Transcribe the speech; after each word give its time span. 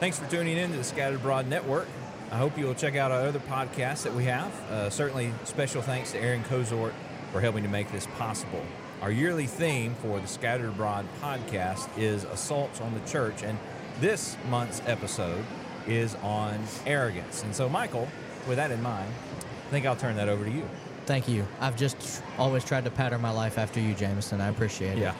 Thanks 0.00 0.16
for 0.16 0.30
tuning 0.30 0.56
in 0.56 0.70
to 0.70 0.76
the 0.76 0.84
Scattered 0.84 1.16
Abroad 1.16 1.48
Network. 1.48 1.88
I 2.30 2.36
hope 2.36 2.56
you'll 2.56 2.74
check 2.74 2.94
out 2.94 3.10
our 3.10 3.26
other 3.26 3.40
podcasts 3.40 4.04
that 4.04 4.14
we 4.14 4.26
have. 4.26 4.52
Uh, 4.70 4.90
certainly, 4.90 5.32
special 5.42 5.82
thanks 5.82 6.12
to 6.12 6.20
Aaron 6.20 6.44
Cozort 6.44 6.92
for 7.32 7.40
helping 7.40 7.64
to 7.64 7.68
make 7.68 7.90
this 7.90 8.06
possible. 8.16 8.64
Our 9.02 9.10
yearly 9.10 9.46
theme 9.46 9.96
for 9.96 10.20
the 10.20 10.28
Scattered 10.28 10.68
Abroad 10.68 11.04
podcast 11.20 11.88
is 11.98 12.22
assaults 12.22 12.80
on 12.80 12.94
the 12.94 13.00
church, 13.10 13.42
and 13.42 13.58
this 14.00 14.36
month's 14.48 14.82
episode 14.86 15.44
is 15.88 16.14
on 16.16 16.60
arrogance. 16.86 17.42
And 17.42 17.52
so, 17.52 17.68
Michael, 17.68 18.06
with 18.46 18.56
that 18.56 18.70
in 18.70 18.80
mind, 18.80 19.12
I 19.66 19.70
think 19.70 19.84
I'll 19.84 19.96
turn 19.96 20.14
that 20.14 20.28
over 20.28 20.44
to 20.44 20.50
you. 20.50 20.68
Thank 21.06 21.26
you. 21.26 21.44
I've 21.60 21.76
just 21.76 22.22
always 22.38 22.64
tried 22.64 22.84
to 22.84 22.90
pattern 22.90 23.20
my 23.20 23.30
life 23.32 23.58
after 23.58 23.80
you, 23.80 23.94
Jameson. 23.94 24.40
I 24.40 24.48
appreciate 24.48 24.98
it. 24.98 25.00
Yeah. 25.00 25.14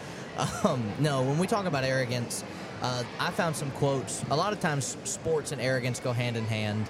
Um, 0.63 0.93
no, 1.01 1.23
when 1.25 1.37
we 1.39 1.49
talk 1.49 1.67
about 1.67 1.83
arrogance, 1.83 2.45
uh, 2.83 3.03
I 3.19 3.31
found 3.31 3.57
some 3.57 3.71
quotes. 3.73 4.23
A 4.31 4.37
lot 4.37 4.53
of 4.53 4.61
times, 4.61 4.97
sports 5.05 5.53
and 5.53 5.61
arrogance 5.61 6.01
go 6.01 6.13
hand 6.13 6.37
in 6.37 6.45
hand, 6.45 6.89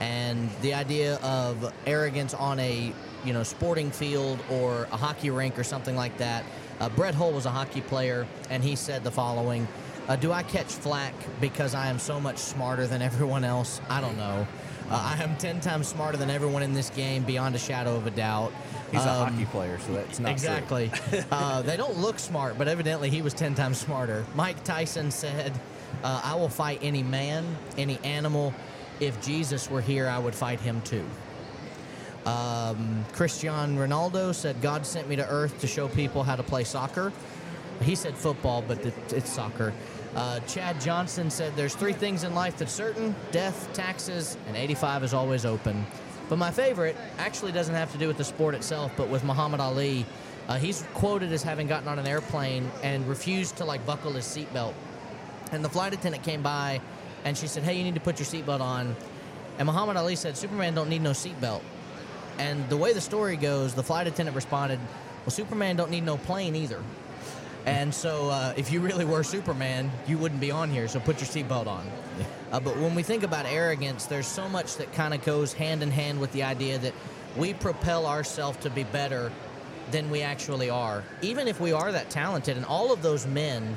and 0.00 0.50
the 0.62 0.74
idea 0.74 1.16
of 1.16 1.72
arrogance 1.86 2.34
on 2.34 2.58
a 2.60 2.92
you 3.24 3.32
know 3.32 3.42
sporting 3.42 3.90
field 3.90 4.38
or 4.50 4.88
a 4.92 4.96
hockey 4.96 5.30
rink 5.30 5.58
or 5.58 5.64
something 5.64 5.96
like 5.96 6.16
that. 6.18 6.44
Uh, 6.80 6.88
Brett 6.90 7.14
Hull 7.14 7.32
was 7.32 7.46
a 7.46 7.50
hockey 7.50 7.80
player, 7.80 8.26
and 8.50 8.62
he 8.62 8.76
said 8.76 9.04
the 9.04 9.10
following: 9.10 9.66
uh, 10.08 10.16
"Do 10.16 10.32
I 10.32 10.42
catch 10.42 10.72
flack 10.72 11.14
because 11.40 11.74
I 11.74 11.88
am 11.88 11.98
so 11.98 12.20
much 12.20 12.38
smarter 12.38 12.86
than 12.86 13.02
everyone 13.10 13.44
else? 13.44 13.80
I 13.88 14.00
don't 14.00 14.16
know. 14.16 14.46
Uh, 14.90 15.14
I 15.18 15.22
am 15.22 15.36
ten 15.36 15.60
times 15.60 15.86
smarter 15.86 16.16
than 16.16 16.30
everyone 16.30 16.62
in 16.62 16.72
this 16.72 16.90
game, 16.90 17.22
beyond 17.24 17.54
a 17.54 17.58
shadow 17.58 17.96
of 17.96 18.06
a 18.06 18.10
doubt." 18.10 18.52
He's 18.90 19.04
a 19.04 19.10
Um, 19.10 19.32
hockey 19.34 19.44
player, 19.46 19.78
so 19.86 19.92
that's 19.92 20.18
not 20.18 20.30
exactly. 20.32 20.90
uh, 21.30 21.60
they 21.62 21.76
don't 21.76 21.98
look 21.98 22.18
smart, 22.18 22.56
but 22.56 22.68
evidently 22.68 23.10
he 23.10 23.20
was 23.20 23.34
10 23.34 23.54
times 23.54 23.76
smarter. 23.78 24.24
Mike 24.34 24.64
Tyson 24.64 25.10
said, 25.10 25.52
uh, 26.02 26.22
I 26.24 26.34
will 26.36 26.48
fight 26.48 26.78
any 26.82 27.02
man, 27.02 27.44
any 27.76 27.98
animal. 28.02 28.54
If 28.98 29.20
Jesus 29.22 29.70
were 29.70 29.82
here, 29.82 30.08
I 30.08 30.18
would 30.18 30.34
fight 30.34 30.58
him 30.60 30.80
too. 30.82 31.04
Um, 32.24 33.04
Cristiano 33.12 33.86
Ronaldo 33.86 34.34
said, 34.34 34.60
God 34.60 34.86
sent 34.86 35.06
me 35.08 35.16
to 35.16 35.28
earth 35.28 35.60
to 35.60 35.66
show 35.66 35.88
people 35.88 36.22
how 36.22 36.36
to 36.36 36.42
play 36.42 36.64
soccer. 36.64 37.12
He 37.82 37.94
said 37.94 38.14
football, 38.16 38.62
but 38.66 38.84
it's 39.12 39.30
soccer. 39.30 39.72
Uh, 40.14 40.40
Chad 40.40 40.80
Johnson 40.80 41.30
said, 41.30 41.54
There's 41.56 41.74
three 41.74 41.92
things 41.92 42.24
in 42.24 42.34
life 42.34 42.56
that's 42.58 42.72
certain 42.72 43.14
death, 43.30 43.68
taxes, 43.72 44.36
and 44.46 44.56
85 44.56 45.04
is 45.04 45.14
always 45.14 45.44
open. 45.44 45.86
But 46.28 46.36
my 46.36 46.50
favorite 46.50 46.96
actually 47.18 47.52
doesn't 47.52 47.74
have 47.74 47.90
to 47.92 47.98
do 47.98 48.06
with 48.06 48.18
the 48.18 48.24
sport 48.24 48.54
itself, 48.54 48.92
but 48.96 49.08
with 49.08 49.24
Muhammad 49.24 49.60
Ali. 49.60 50.04
Uh, 50.48 50.56
he's 50.56 50.82
quoted 50.94 51.30
as 51.30 51.42
having 51.42 51.66
gotten 51.66 51.88
on 51.88 51.98
an 51.98 52.06
airplane 52.06 52.70
and 52.82 53.06
refused 53.06 53.56
to 53.58 53.64
like 53.64 53.84
buckle 53.84 54.12
his 54.12 54.24
seatbelt. 54.24 54.72
And 55.52 55.64
the 55.64 55.68
flight 55.68 55.92
attendant 55.92 56.24
came 56.24 56.42
by 56.42 56.80
and 57.24 57.36
she 57.36 57.46
said, 57.46 57.62
Hey, 57.62 57.76
you 57.76 57.84
need 57.84 57.94
to 57.94 58.00
put 58.00 58.18
your 58.18 58.26
seatbelt 58.26 58.60
on. 58.60 58.96
And 59.58 59.66
Muhammad 59.66 59.96
Ali 59.96 60.16
said, 60.16 60.36
Superman 60.36 60.74
don't 60.74 60.88
need 60.88 61.02
no 61.02 61.10
seatbelt. 61.10 61.60
And 62.38 62.66
the 62.68 62.76
way 62.76 62.92
the 62.92 63.00
story 63.00 63.36
goes, 63.36 63.74
the 63.74 63.82
flight 63.82 64.06
attendant 64.06 64.34
responded, 64.34 64.78
Well, 65.24 65.30
Superman 65.30 65.76
don't 65.76 65.90
need 65.90 66.04
no 66.04 66.16
plane 66.16 66.54
either. 66.56 66.82
And 67.68 67.94
so, 67.94 68.30
uh, 68.30 68.54
if 68.56 68.72
you 68.72 68.80
really 68.80 69.04
were 69.04 69.22
Superman, 69.22 69.90
you 70.06 70.16
wouldn't 70.16 70.40
be 70.40 70.50
on 70.50 70.70
here. 70.70 70.88
So 70.88 71.00
put 71.00 71.20
your 71.20 71.28
seatbelt 71.28 71.66
on. 71.66 71.86
Uh, 72.50 72.60
but 72.60 72.78
when 72.78 72.94
we 72.94 73.02
think 73.02 73.24
about 73.24 73.44
arrogance, 73.44 74.06
there's 74.06 74.26
so 74.26 74.48
much 74.48 74.76
that 74.76 74.90
kind 74.94 75.12
of 75.12 75.22
goes 75.22 75.52
hand 75.52 75.82
in 75.82 75.90
hand 75.90 76.18
with 76.18 76.32
the 76.32 76.44
idea 76.44 76.78
that 76.78 76.94
we 77.36 77.52
propel 77.52 78.06
ourselves 78.06 78.56
to 78.60 78.70
be 78.70 78.84
better 78.84 79.30
than 79.90 80.08
we 80.08 80.22
actually 80.22 80.70
are, 80.70 81.04
even 81.20 81.46
if 81.46 81.60
we 81.60 81.72
are 81.72 81.92
that 81.92 82.08
talented. 82.08 82.56
And 82.56 82.64
all 82.64 82.90
of 82.90 83.02
those 83.02 83.26
men, 83.26 83.76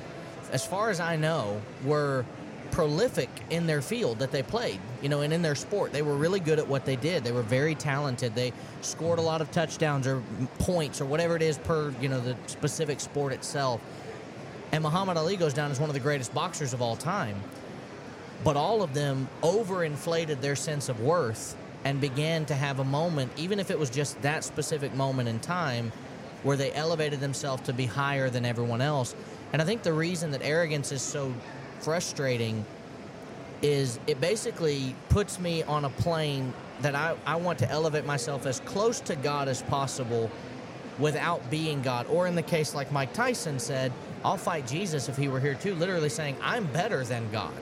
as 0.53 0.65
far 0.65 0.89
as 0.89 1.01
I 1.01 1.17
know, 1.17 1.61
were 1.83 2.25
prolific 2.71 3.29
in 3.49 3.67
their 3.67 3.81
field 3.81 4.19
that 4.19 4.31
they 4.31 4.43
played, 4.43 4.79
you 5.01 5.09
know, 5.09 5.21
and 5.21 5.33
in 5.33 5.41
their 5.41 5.55
sport. 5.55 5.91
They 5.91 6.01
were 6.01 6.15
really 6.15 6.39
good 6.39 6.59
at 6.59 6.67
what 6.67 6.85
they 6.85 6.95
did. 6.95 7.23
They 7.23 7.31
were 7.31 7.41
very 7.41 7.75
talented. 7.75 8.33
They 8.35 8.53
scored 8.81 9.19
a 9.19 9.21
lot 9.21 9.41
of 9.41 9.51
touchdowns 9.51 10.07
or 10.07 10.23
points 10.59 11.01
or 11.01 11.05
whatever 11.05 11.35
it 11.35 11.41
is 11.41 11.57
per, 11.57 11.93
you 12.01 12.09
know, 12.09 12.19
the 12.19 12.35
specific 12.47 12.99
sport 12.99 13.33
itself. 13.33 13.81
And 14.71 14.83
Muhammad 14.83 15.17
Ali 15.17 15.35
goes 15.35 15.53
down 15.53 15.71
as 15.71 15.79
one 15.79 15.89
of 15.89 15.93
the 15.93 15.99
greatest 15.99 16.33
boxers 16.33 16.73
of 16.73 16.81
all 16.81 16.95
time. 16.95 17.41
But 18.43 18.55
all 18.55 18.81
of 18.81 18.93
them 18.93 19.27
overinflated 19.43 20.41
their 20.41 20.55
sense 20.55 20.89
of 20.89 21.01
worth 21.01 21.55
and 21.83 21.99
began 21.99 22.45
to 22.45 22.55
have 22.55 22.79
a 22.79 22.83
moment, 22.83 23.31
even 23.37 23.59
if 23.59 23.69
it 23.69 23.77
was 23.77 23.89
just 23.89 24.21
that 24.21 24.43
specific 24.43 24.93
moment 24.93 25.27
in 25.27 25.39
time, 25.39 25.91
where 26.43 26.57
they 26.57 26.71
elevated 26.73 27.19
themselves 27.19 27.63
to 27.63 27.73
be 27.73 27.85
higher 27.85 28.29
than 28.29 28.45
everyone 28.45 28.81
else. 28.81 29.15
And 29.53 29.61
I 29.61 29.65
think 29.65 29.83
the 29.83 29.93
reason 29.93 30.31
that 30.31 30.41
arrogance 30.41 30.91
is 30.91 31.01
so 31.01 31.33
frustrating 31.81 32.65
is 33.61 33.99
it 34.07 34.19
basically 34.19 34.95
puts 35.09 35.39
me 35.39 35.63
on 35.63 35.85
a 35.85 35.89
plane 35.89 36.53
that 36.81 36.95
I, 36.95 37.15
I 37.25 37.35
want 37.35 37.59
to 37.59 37.69
elevate 37.69 38.05
myself 38.05 38.45
as 38.45 38.59
close 38.61 38.99
to 39.01 39.15
God 39.15 39.47
as 39.47 39.61
possible 39.61 40.31
without 40.99 41.47
being 41.49 41.81
God. 41.81 42.07
Or 42.07 42.27
in 42.27 42.35
the 42.35 42.41
case 42.41 42.73
like 42.73 42.91
Mike 42.91 43.13
Tyson 43.13 43.59
said, 43.59 43.91
I'll 44.23 44.37
fight 44.37 44.67
Jesus 44.67 45.09
if 45.09 45.17
he 45.17 45.27
were 45.27 45.39
here 45.39 45.55
too, 45.55 45.75
literally 45.75 46.09
saying, 46.09 46.37
I'm 46.41 46.65
better 46.67 47.03
than 47.03 47.29
God. 47.31 47.53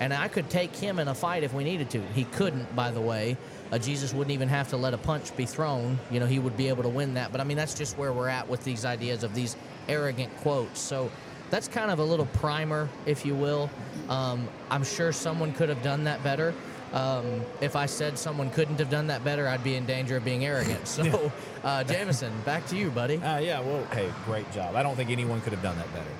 And 0.00 0.14
I 0.14 0.28
could 0.28 0.48
take 0.48 0.74
him 0.76 0.98
in 0.98 1.08
a 1.08 1.14
fight 1.14 1.42
if 1.42 1.52
we 1.52 1.64
needed 1.64 1.90
to. 1.90 2.00
He 2.14 2.24
couldn't, 2.24 2.74
by 2.76 2.90
the 2.90 3.00
way. 3.00 3.36
Uh, 3.72 3.78
Jesus 3.78 4.14
wouldn't 4.14 4.32
even 4.32 4.48
have 4.48 4.68
to 4.68 4.76
let 4.76 4.94
a 4.94 4.98
punch 4.98 5.36
be 5.36 5.44
thrown. 5.44 5.98
You 6.10 6.20
know, 6.20 6.26
he 6.26 6.38
would 6.38 6.56
be 6.56 6.68
able 6.68 6.84
to 6.84 6.88
win 6.88 7.14
that. 7.14 7.32
But 7.32 7.40
I 7.40 7.44
mean, 7.44 7.56
that's 7.56 7.74
just 7.74 7.98
where 7.98 8.12
we're 8.12 8.28
at 8.28 8.48
with 8.48 8.62
these 8.64 8.84
ideas 8.84 9.24
of 9.24 9.34
these 9.34 9.56
arrogant 9.88 10.34
quotes. 10.38 10.80
So 10.80 11.10
that's 11.50 11.68
kind 11.68 11.90
of 11.90 11.98
a 11.98 12.04
little 12.04 12.26
primer, 12.26 12.88
if 13.06 13.24
you 13.24 13.34
will. 13.34 13.70
Um, 14.08 14.48
I'm 14.70 14.84
sure 14.84 15.12
someone 15.12 15.52
could 15.52 15.68
have 15.68 15.82
done 15.82 16.04
that 16.04 16.22
better. 16.22 16.54
Um, 16.92 17.42
if 17.60 17.76
I 17.76 17.86
said 17.86 18.18
someone 18.18 18.50
couldn't 18.50 18.78
have 18.78 18.88
done 18.88 19.08
that 19.08 19.22
better, 19.22 19.46
I'd 19.46 19.62
be 19.62 19.74
in 19.74 19.84
danger 19.84 20.16
of 20.16 20.24
being 20.24 20.44
arrogant. 20.44 20.88
So, 20.88 21.30
uh, 21.64 21.84
Jameson, 21.84 22.32
back 22.46 22.66
to 22.68 22.76
you, 22.76 22.90
buddy. 22.90 23.16
Uh, 23.18 23.38
yeah, 23.38 23.60
well, 23.60 23.84
hey, 23.92 24.10
great 24.24 24.50
job. 24.52 24.74
I 24.74 24.82
don't 24.82 24.96
think 24.96 25.10
anyone 25.10 25.40
could 25.42 25.52
have 25.52 25.62
done 25.62 25.76
that 25.76 25.92
better. 25.92 26.10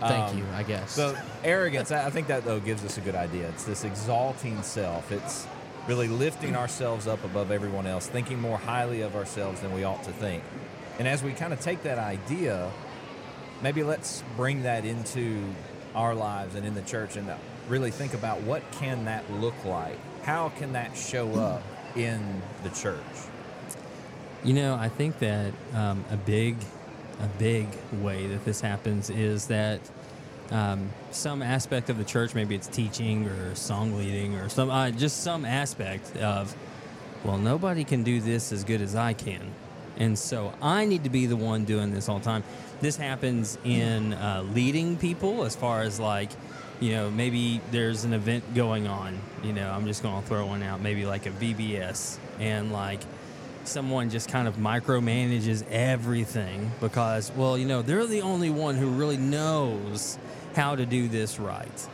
Thank 0.00 0.30
Um, 0.32 0.38
you, 0.38 0.44
I 0.54 0.62
guess. 0.62 0.92
So 0.92 1.16
arrogance, 1.42 1.90
I 1.90 2.10
think 2.10 2.28
that 2.28 2.44
though 2.44 2.60
gives 2.60 2.84
us 2.84 2.98
a 2.98 3.00
good 3.00 3.16
idea. 3.16 3.48
It's 3.48 3.64
this 3.64 3.82
exalting 3.84 4.62
self. 4.62 5.10
It's 5.10 5.46
really 5.88 6.06
lifting 6.08 6.54
ourselves 6.54 7.06
up 7.08 7.24
above 7.24 7.50
everyone 7.50 7.86
else, 7.86 8.06
thinking 8.06 8.38
more 8.38 8.58
highly 8.58 9.00
of 9.00 9.16
ourselves 9.16 9.60
than 9.60 9.74
we 9.74 9.82
ought 9.82 10.04
to 10.04 10.12
think. 10.12 10.44
And 10.98 11.08
as 11.08 11.22
we 11.22 11.32
kind 11.32 11.52
of 11.52 11.60
take 11.60 11.82
that 11.84 11.98
idea, 11.98 12.70
maybe 13.62 13.82
let's 13.82 14.22
bring 14.36 14.62
that 14.62 14.84
into 14.84 15.42
our 15.94 16.14
lives 16.14 16.54
and 16.54 16.66
in 16.66 16.74
the 16.74 16.82
church 16.82 17.16
and 17.16 17.28
really 17.68 17.90
think 17.90 18.14
about 18.14 18.40
what 18.42 18.62
can 18.72 19.04
that 19.06 19.30
look 19.32 19.64
like? 19.64 19.98
How 20.22 20.50
can 20.50 20.72
that 20.72 20.96
show 20.96 21.32
up 21.34 21.62
in 21.96 22.42
the 22.62 22.70
church? 22.70 23.00
You 24.44 24.54
know, 24.54 24.74
I 24.74 24.88
think 24.88 25.18
that 25.18 25.52
um, 25.74 26.04
a 26.10 26.16
big, 26.16 26.56
a 27.20 27.26
big 27.38 27.66
way 28.00 28.26
that 28.28 28.44
this 28.44 28.60
happens 28.60 29.10
is 29.10 29.48
that 29.48 29.80
um, 30.50 30.90
some 31.10 31.42
aspect 31.42 31.90
of 31.90 31.98
the 31.98 32.04
church, 32.04 32.34
maybe 32.34 32.54
it's 32.54 32.68
teaching 32.68 33.26
or 33.26 33.54
song 33.54 33.96
leading 33.96 34.36
or 34.36 34.48
some, 34.48 34.70
uh, 34.70 34.90
just 34.90 35.22
some 35.22 35.44
aspect 35.44 36.16
of, 36.16 36.54
well, 37.24 37.36
nobody 37.36 37.84
can 37.84 38.04
do 38.04 38.20
this 38.20 38.52
as 38.52 38.64
good 38.64 38.80
as 38.80 38.94
I 38.94 39.12
can, 39.12 39.50
and 39.98 40.18
so 40.18 40.52
I 40.62 40.84
need 40.84 41.04
to 41.04 41.10
be 41.10 41.26
the 41.26 41.36
one 41.36 41.64
doing 41.64 41.92
this 41.92 42.08
all 42.08 42.20
the 42.20 42.24
time. 42.24 42.44
This 42.80 42.96
happens 42.96 43.58
in 43.64 44.14
uh, 44.14 44.44
leading 44.54 44.96
people, 44.96 45.44
as 45.44 45.56
far 45.56 45.82
as 45.82 45.98
like, 45.98 46.30
you 46.80 46.92
know, 46.92 47.10
maybe 47.10 47.60
there's 47.72 48.04
an 48.04 48.12
event 48.12 48.54
going 48.54 48.86
on. 48.86 49.18
You 49.42 49.52
know, 49.52 49.68
I'm 49.70 49.86
just 49.86 50.02
going 50.02 50.22
to 50.22 50.28
throw 50.28 50.46
one 50.46 50.62
out, 50.62 50.80
maybe 50.80 51.04
like 51.04 51.26
a 51.26 51.30
VBS, 51.30 52.18
and 52.38 52.72
like 52.72 53.00
someone 53.64 54.08
just 54.08 54.28
kind 54.28 54.46
of 54.46 54.56
micromanages 54.56 55.68
everything 55.68 56.70
because, 56.80 57.32
well, 57.32 57.58
you 57.58 57.66
know, 57.66 57.82
they're 57.82 58.06
the 58.06 58.22
only 58.22 58.50
one 58.50 58.76
who 58.76 58.88
really 58.88 59.16
knows 59.16 60.16
how 60.54 60.76
to 60.76 60.86
do 60.86 61.08
this 61.08 61.40
right. 61.40 61.88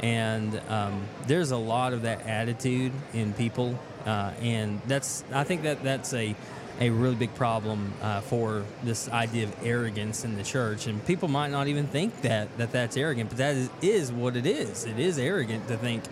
And 0.00 0.60
um, 0.68 1.02
there's 1.26 1.50
a 1.50 1.56
lot 1.58 1.92
of 1.92 2.02
that 2.02 2.26
attitude 2.26 2.92
in 3.12 3.34
people, 3.34 3.78
uh, 4.06 4.32
and 4.40 4.80
that's 4.86 5.24
I 5.30 5.44
think 5.44 5.62
that 5.64 5.82
that's 5.82 6.14
a 6.14 6.34
a 6.78 6.90
really 6.90 7.14
big 7.14 7.34
problem 7.34 7.92
uh, 8.00 8.20
for 8.20 8.64
this 8.82 9.08
idea 9.08 9.44
of 9.44 9.54
arrogance 9.66 10.24
in 10.24 10.36
the 10.36 10.42
church. 10.42 10.86
And 10.86 11.04
people 11.06 11.28
might 11.28 11.50
not 11.50 11.68
even 11.68 11.86
think 11.86 12.22
that 12.22 12.56
that 12.58 12.72
that's 12.72 12.96
arrogant, 12.96 13.30
but 13.30 13.38
that 13.38 13.56
is, 13.56 13.70
is 13.82 14.12
what 14.12 14.36
it 14.36 14.46
is. 14.46 14.84
It 14.84 14.98
is 14.98 15.18
arrogant 15.18 15.68
to 15.68 15.76
think 15.76 16.04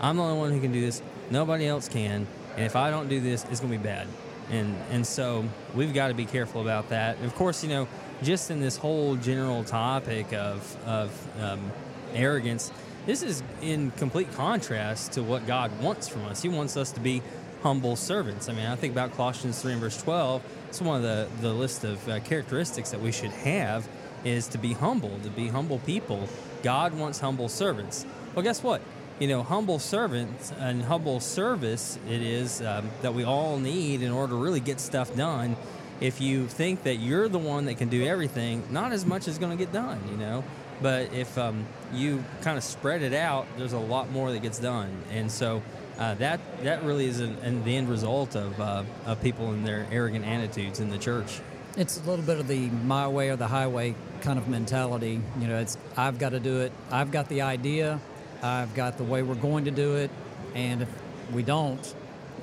I'm 0.00 0.16
the 0.16 0.22
only 0.22 0.38
one 0.38 0.52
who 0.52 0.60
can 0.60 0.72
do 0.72 0.80
this. 0.80 1.02
Nobody 1.30 1.66
else 1.66 1.88
can, 1.88 2.26
and 2.54 2.64
if 2.64 2.76
I 2.76 2.90
don't 2.90 3.08
do 3.08 3.20
this, 3.20 3.44
it's 3.50 3.60
going 3.60 3.72
to 3.72 3.78
be 3.78 3.84
bad. 3.84 4.06
And 4.50 4.76
and 4.90 5.06
so 5.06 5.44
we've 5.74 5.92
got 5.92 6.08
to 6.08 6.14
be 6.14 6.24
careful 6.24 6.60
about 6.60 6.90
that. 6.90 7.16
And 7.16 7.26
of 7.26 7.34
course, 7.34 7.64
you 7.64 7.68
know, 7.68 7.88
just 8.22 8.50
in 8.50 8.60
this 8.60 8.76
whole 8.76 9.16
general 9.16 9.64
topic 9.64 10.32
of 10.32 10.76
of 10.86 11.42
um, 11.42 11.72
arrogance, 12.14 12.70
this 13.06 13.22
is 13.22 13.42
in 13.62 13.90
complete 13.92 14.32
contrast 14.34 15.12
to 15.12 15.22
what 15.22 15.46
God 15.46 15.70
wants 15.80 16.08
from 16.08 16.24
us. 16.26 16.42
He 16.42 16.48
wants 16.48 16.76
us 16.76 16.92
to 16.92 17.00
be 17.00 17.22
humble 17.66 17.96
servants. 17.96 18.48
I 18.48 18.52
mean, 18.52 18.66
I 18.66 18.76
think 18.76 18.92
about 18.92 19.16
Colossians 19.16 19.60
3 19.60 19.72
and 19.72 19.80
verse 19.80 20.00
12. 20.00 20.40
It's 20.68 20.80
one 20.80 20.98
of 20.98 21.02
the, 21.02 21.26
the 21.40 21.52
list 21.52 21.82
of 21.82 22.08
uh, 22.08 22.20
characteristics 22.20 22.90
that 22.92 23.00
we 23.00 23.10
should 23.10 23.32
have 23.32 23.88
is 24.24 24.46
to 24.48 24.58
be 24.58 24.72
humble, 24.72 25.18
to 25.24 25.30
be 25.30 25.48
humble 25.48 25.80
people. 25.80 26.28
God 26.62 26.94
wants 26.94 27.18
humble 27.18 27.48
servants. 27.48 28.06
Well, 28.36 28.44
guess 28.44 28.62
what? 28.62 28.82
you 29.18 29.26
know, 29.26 29.42
humble 29.42 29.78
servants 29.78 30.52
and 30.58 30.82
humble 30.82 31.20
service 31.20 31.98
it 32.08 32.20
is 32.20 32.60
um, 32.60 32.88
that 33.02 33.14
we 33.14 33.24
all 33.24 33.58
need 33.58 34.02
in 34.02 34.12
order 34.12 34.34
to 34.34 34.38
really 34.38 34.60
get 34.60 34.78
stuff 34.78 35.14
done. 35.16 35.56
If 36.00 36.20
you 36.20 36.46
think 36.46 36.82
that 36.82 36.96
you're 36.96 37.28
the 37.28 37.38
one 37.38 37.64
that 37.64 37.78
can 37.78 37.88
do 37.88 38.04
everything, 38.04 38.62
not 38.70 38.92
as 38.92 39.06
much 39.06 39.26
is 39.26 39.38
going 39.38 39.56
to 39.56 39.56
get 39.56 39.72
done, 39.72 39.98
you 40.10 40.16
know. 40.18 40.44
But 40.82 41.14
if 41.14 41.38
um, 41.38 41.64
you 41.94 42.22
kind 42.42 42.58
of 42.58 42.64
spread 42.64 43.00
it 43.00 43.14
out, 43.14 43.46
there's 43.56 43.72
a 43.72 43.78
lot 43.78 44.10
more 44.10 44.30
that 44.30 44.42
gets 44.42 44.58
done, 44.58 44.94
and 45.10 45.32
so 45.32 45.62
uh, 45.98 46.14
that 46.14 46.40
that 46.62 46.82
really 46.84 47.06
is 47.06 47.20
an, 47.20 47.36
an, 47.42 47.64
the 47.64 47.76
end 47.76 47.88
result 47.88 48.36
of, 48.36 48.60
uh, 48.60 48.82
of 49.06 49.20
people 49.22 49.50
and 49.50 49.66
their 49.66 49.86
arrogant 49.90 50.26
attitudes 50.26 50.80
in 50.80 50.90
the 50.90 50.98
church. 50.98 51.40
It's 51.76 51.98
a 51.98 52.08
little 52.08 52.24
bit 52.24 52.38
of 52.38 52.48
the 52.48 52.68
my 52.68 53.08
way 53.08 53.30
or 53.30 53.36
the 53.36 53.46
highway 53.46 53.94
kind 54.20 54.38
of 54.38 54.48
mentality. 54.48 55.20
You 55.40 55.48
know, 55.48 55.58
it's 55.58 55.78
I've 55.96 56.18
got 56.18 56.30
to 56.30 56.40
do 56.40 56.60
it. 56.60 56.72
I've 56.90 57.10
got 57.10 57.28
the 57.28 57.42
idea. 57.42 58.00
I've 58.42 58.74
got 58.74 58.98
the 58.98 59.04
way 59.04 59.22
we're 59.22 59.34
going 59.34 59.64
to 59.64 59.70
do 59.70 59.96
it, 59.96 60.10
and 60.54 60.82
if 60.82 60.88
we 61.32 61.42
don't, 61.42 61.94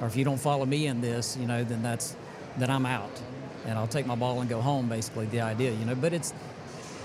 or 0.01 0.07
if 0.07 0.15
you 0.15 0.23
don't 0.23 0.39
follow 0.39 0.65
me 0.65 0.88
in 0.88 1.01
this, 1.01 1.38
you 1.38 1.45
know, 1.45 1.63
then 1.63 1.83
that's 1.83 2.15
then 2.57 2.69
I'm 2.69 2.85
out, 2.85 3.21
and 3.65 3.77
I'll 3.77 3.88
take 3.88 4.06
my 4.07 4.15
ball 4.15 4.41
and 4.41 4.49
go 4.49 4.61
home. 4.61 4.89
Basically, 4.89 5.27
the 5.27 5.41
idea, 5.41 5.71
you 5.71 5.85
know. 5.85 5.95
But 5.95 6.13
it's 6.13 6.33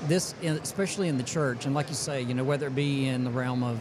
this, 0.07 0.35
especially 0.43 1.09
in 1.09 1.19
the 1.19 1.23
church, 1.25 1.67
and 1.67 1.75
like 1.75 1.89
you 1.89 1.95
say, 1.95 2.23
you 2.23 2.35
know, 2.35 2.45
whether 2.45 2.69
it 2.69 2.75
be 2.75 3.07
in 3.07 3.25
the 3.25 3.31
realm 3.31 3.63
of 3.63 3.79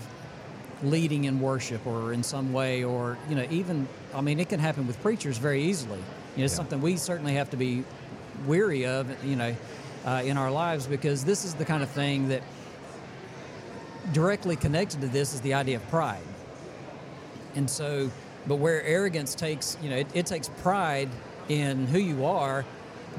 leading 0.84 1.26
in 1.26 1.40
worship 1.40 1.86
or 1.86 2.14
in 2.14 2.24
some 2.24 2.54
way, 2.54 2.84
or 2.84 3.18
you 3.30 3.36
know, 3.36 3.46
even 3.50 3.88
I 4.14 4.22
mean, 4.22 4.40
it 4.40 4.50
can 4.50 4.60
happen 4.60 4.88
with 4.88 5.02
preachers 5.02 5.38
very 5.38 5.64
easily. 5.64 6.00
You 6.00 6.40
know, 6.40 6.46
it's 6.46 6.54
yeah. 6.54 6.58
something 6.58 6.82
we 6.82 6.98
certainly 6.98 7.34
have 7.34 7.50
to 7.52 7.58
be 7.58 7.84
weary 8.46 8.86
of, 8.86 9.08
you 9.26 9.36
know, 9.36 9.56
uh, 10.06 10.22
in 10.24 10.38
our 10.38 10.52
lives 10.52 10.88
because 10.88 11.26
this 11.26 11.44
is 11.44 11.56
the 11.56 11.66
kind 11.66 11.84
of 11.84 11.90
thing 11.90 12.30
that 12.30 12.44
directly 14.14 14.56
connected 14.56 15.02
to 15.02 15.08
this 15.08 15.34
is 15.34 15.42
the 15.42 15.54
idea 15.54 15.78
of 15.78 15.88
pride. 15.90 16.22
And 17.56 17.70
so, 17.70 18.10
but 18.48 18.56
where 18.56 18.84
arrogance 18.84 19.36
takes, 19.36 19.78
you 19.82 19.90
know, 19.90 19.98
it, 19.98 20.08
it 20.14 20.26
takes 20.26 20.50
pride 20.62 21.10
in 21.50 21.88
who 21.88 22.00
you 22.00 22.26
are, 22.26 22.66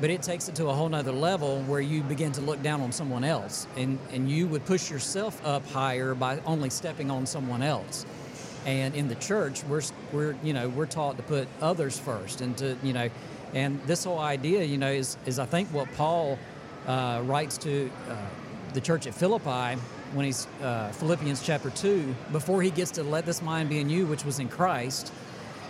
but 0.00 0.10
it 0.10 0.22
takes 0.22 0.48
it 0.48 0.54
to 0.56 0.68
a 0.68 0.72
whole 0.72 0.88
nother 0.88 1.12
level 1.12 1.60
where 1.62 1.80
you 1.80 2.02
begin 2.02 2.32
to 2.32 2.40
look 2.40 2.62
down 2.62 2.80
on 2.80 2.92
someone 2.92 3.24
else 3.24 3.66
and, 3.76 3.98
and 4.12 4.30
you 4.30 4.46
would 4.46 4.64
push 4.64 4.90
yourself 4.90 5.44
up 5.44 5.66
higher 5.70 6.14
by 6.14 6.38
only 6.46 6.70
stepping 6.70 7.10
on 7.10 7.26
someone 7.26 7.62
else. 7.62 8.06
And 8.66 8.94
in 8.94 9.08
the 9.08 9.14
church 9.16 9.64
we're, 9.64 9.82
we're 10.12 10.36
you 10.42 10.52
know 10.52 10.68
we're 10.68 10.86
taught 10.86 11.16
to 11.16 11.22
put 11.22 11.48
others 11.60 11.98
first 11.98 12.40
and 12.40 12.56
to 12.58 12.76
you 12.82 12.92
know 12.92 13.08
and 13.54 13.80
this 13.84 14.04
whole 14.04 14.18
idea 14.18 14.62
you 14.62 14.76
know 14.76 14.90
is, 14.90 15.16
is 15.26 15.38
i 15.38 15.46
think 15.46 15.68
what 15.68 15.90
paul 15.94 16.38
uh, 16.86 17.22
writes 17.24 17.56
to 17.58 17.90
uh, 18.08 18.16
the 18.74 18.80
church 18.80 19.06
at 19.06 19.14
philippi 19.14 19.80
when 20.12 20.26
he's 20.26 20.46
uh, 20.62 20.90
philippians 20.92 21.42
chapter 21.42 21.70
2 21.70 22.14
before 22.32 22.62
he 22.62 22.70
gets 22.70 22.90
to 22.90 23.02
let 23.02 23.24
this 23.26 23.42
mind 23.42 23.68
be 23.68 23.78
in 23.78 23.88
you 23.88 24.06
which 24.06 24.24
was 24.24 24.38
in 24.38 24.48
christ 24.48 25.12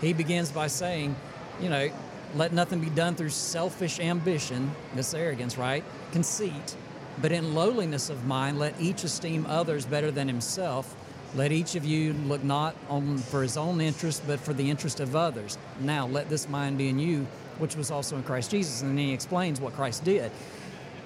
he 0.00 0.12
begins 0.12 0.50
by 0.50 0.66
saying 0.66 1.14
you 1.60 1.68
know 1.68 1.88
let 2.34 2.52
nothing 2.52 2.80
be 2.80 2.90
done 2.90 3.14
through 3.14 3.30
selfish 3.30 4.00
ambition, 4.00 4.70
this 4.94 5.14
arrogance, 5.14 5.56
right? 5.56 5.84
Conceit. 6.12 6.76
But 7.20 7.32
in 7.32 7.54
lowliness 7.54 8.10
of 8.10 8.26
mind, 8.26 8.58
let 8.58 8.80
each 8.80 9.04
esteem 9.04 9.46
others 9.46 9.86
better 9.86 10.10
than 10.10 10.28
himself. 10.28 10.94
Let 11.34 11.52
each 11.52 11.74
of 11.74 11.84
you 11.84 12.12
look 12.12 12.42
not 12.44 12.76
on 12.88 13.18
for 13.18 13.42
his 13.42 13.56
own 13.56 13.80
interest, 13.80 14.22
but 14.26 14.40
for 14.40 14.52
the 14.52 14.70
interest 14.70 15.00
of 15.00 15.16
others. 15.16 15.58
Now, 15.80 16.06
let 16.06 16.28
this 16.28 16.48
mind 16.48 16.78
be 16.78 16.88
in 16.88 16.98
you, 16.98 17.26
which 17.58 17.76
was 17.76 17.90
also 17.90 18.16
in 18.16 18.22
Christ 18.22 18.50
Jesus. 18.50 18.82
And 18.82 18.90
then 18.90 18.98
he 18.98 19.12
explains 19.12 19.60
what 19.60 19.74
Christ 19.74 20.04
did. 20.04 20.30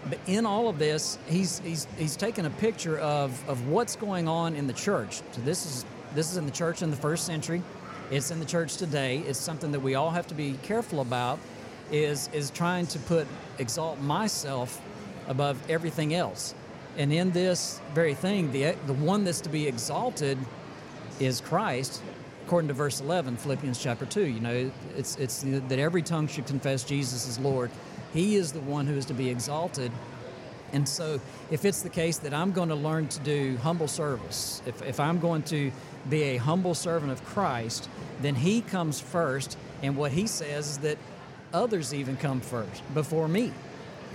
But 0.09 0.19
in 0.27 0.47
all 0.47 0.69
of 0.69 0.79
this, 0.79 1.19
he's 1.29 1.61
he's 1.61 1.87
he's 1.97 2.17
taken 2.17 2.45
a 2.45 2.51
picture 2.51 2.99
of 2.99 3.49
of 3.49 3.69
what's 3.69 3.97
going 3.97 4.29
on 4.29 4.55
in 4.55 4.67
the 4.67 4.73
church. 4.73 5.23
So 5.33 5.41
this 5.43 5.65
is 5.65 5.85
this 6.15 6.31
is 6.31 6.37
in 6.37 6.45
the 6.45 6.53
church 6.53 6.83
in 6.83 6.91
the 6.91 6.97
first 6.97 7.25
century. 7.25 7.63
It's 8.13 8.31
in 8.31 8.41
the 8.41 8.45
church 8.45 8.77
today. 8.77 9.21
It's 9.21 9.39
something 9.39 9.73
that 9.73 9.81
we 9.81 9.95
all 9.95 10.11
have 10.11 10.27
to 10.27 10.35
be 10.35 10.59
careful 10.63 11.01
about. 11.01 11.39
Is 11.91 12.29
is 12.35 12.51
trying 12.51 12.87
to 12.89 12.99
put 12.99 13.27
exalt 13.59 14.01
myself 14.01 14.83
above 15.29 15.59
everything 15.71 16.13
else, 16.13 16.55
and 16.99 17.11
in 17.11 17.31
this 17.31 17.81
very 17.95 18.13
thing, 18.13 18.53
the 18.53 18.77
the 18.87 18.93
one 18.93 19.25
that's 19.25 19.41
to 19.43 19.49
be 19.49 19.67
exalted 19.67 20.37
is 21.21 21.41
Christ, 21.41 22.03
according 22.45 22.69
to 22.69 22.75
verse 22.75 23.01
11, 23.01 23.39
Philippians 23.39 23.83
chapter 23.83 24.05
2. 24.05 24.27
You 24.27 24.41
know, 24.41 24.71
it's 24.95 25.17
it's 25.17 25.43
that 25.43 25.79
every 25.79 26.03
tongue 26.03 26.29
should 26.29 26.47
confess 26.47 26.85
Jesus 26.85 27.27
is 27.27 27.39
Lord. 27.39 27.71
He 28.13 28.37
is 28.37 28.53
the 28.53 28.61
one 28.61 28.87
who 28.87 28.95
is 28.95 29.07
to 29.07 29.15
be 29.15 29.31
exalted. 29.31 29.91
And 30.73 30.89
so, 30.89 31.21
if 31.51 31.65
it's 31.65 31.83
the 31.83 31.91
case 31.91 32.19
that 32.19 32.33
I'm 32.33 32.53
going 32.53 32.71
to 32.71 32.75
learn 32.75 33.09
to 33.09 33.21
do 33.21 33.59
humble 33.59 33.89
service, 33.89 34.63
if, 34.67 34.81
if 34.83 34.99
I'm 34.99 35.21
going 35.21 35.43
to 35.45 35.71
be 36.09 36.23
a 36.23 36.37
humble 36.39 36.75
servant 36.75 37.13
of 37.13 37.25
Christ, 37.25 37.89
then 38.21 38.35
he 38.35 38.63
comes 38.63 39.01
first. 39.01 39.59
And 39.83 39.97
what 39.97 40.13
he 40.13 40.27
says 40.27 40.71
is 40.71 40.79
that 40.79 40.99
others 41.53 41.93
even 41.93 42.17
come 42.17 42.41
first 42.41 42.83
before 42.95 43.29
me. 43.29 43.53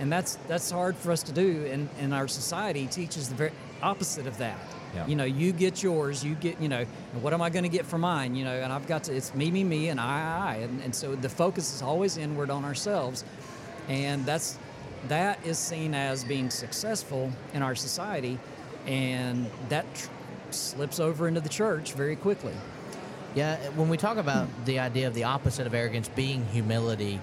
And 0.00 0.12
that's 0.12 0.36
that's 0.46 0.70
hard 0.70 0.96
for 0.96 1.12
us 1.12 1.22
to 1.24 1.32
do. 1.32 1.66
And, 1.70 1.88
and 2.00 2.14
our 2.14 2.28
society 2.28 2.86
teaches 2.86 3.28
the 3.28 3.34
very 3.34 3.52
opposite 3.82 4.26
of 4.26 4.38
that. 4.38 4.58
Yeah. 4.94 5.06
You 5.06 5.16
know, 5.16 5.24
you 5.24 5.52
get 5.52 5.82
yours, 5.82 6.24
you 6.24 6.34
get, 6.34 6.60
you 6.60 6.68
know, 6.68 6.84
and 7.12 7.22
what 7.22 7.32
am 7.32 7.42
I 7.42 7.50
going 7.50 7.64
to 7.64 7.68
get 7.68 7.84
for 7.84 7.98
mine? 7.98 8.34
You 8.34 8.44
know, 8.44 8.54
and 8.54 8.72
I've 8.72 8.86
got 8.86 9.04
to, 9.04 9.14
it's 9.14 9.34
me, 9.34 9.50
me, 9.50 9.64
me, 9.64 9.88
and 9.88 10.00
I, 10.00 10.54
I. 10.54 10.54
And, 10.56 10.82
and 10.82 10.94
so 10.94 11.14
the 11.14 11.28
focus 11.28 11.74
is 11.74 11.82
always 11.82 12.16
inward 12.16 12.50
on 12.50 12.64
ourselves. 12.64 13.24
And 13.88 14.24
that's, 14.24 14.58
that 15.06 15.44
is 15.46 15.58
seen 15.58 15.94
as 15.94 16.24
being 16.24 16.50
successful 16.50 17.32
in 17.54 17.62
our 17.62 17.74
society. 17.74 18.38
And 18.86 19.50
that 19.68 19.86
tr- 19.94 20.08
slips 20.50 20.98
over 20.98 21.28
into 21.28 21.40
the 21.40 21.48
church 21.48 21.92
very 21.92 22.16
quickly. 22.16 22.54
Yeah, 23.34 23.56
when 23.70 23.88
we 23.88 23.96
talk 23.96 24.16
about 24.16 24.48
the 24.64 24.78
idea 24.78 25.06
of 25.06 25.14
the 25.14 25.24
opposite 25.24 25.66
of 25.66 25.74
arrogance 25.74 26.08
being 26.08 26.44
humility, 26.46 27.20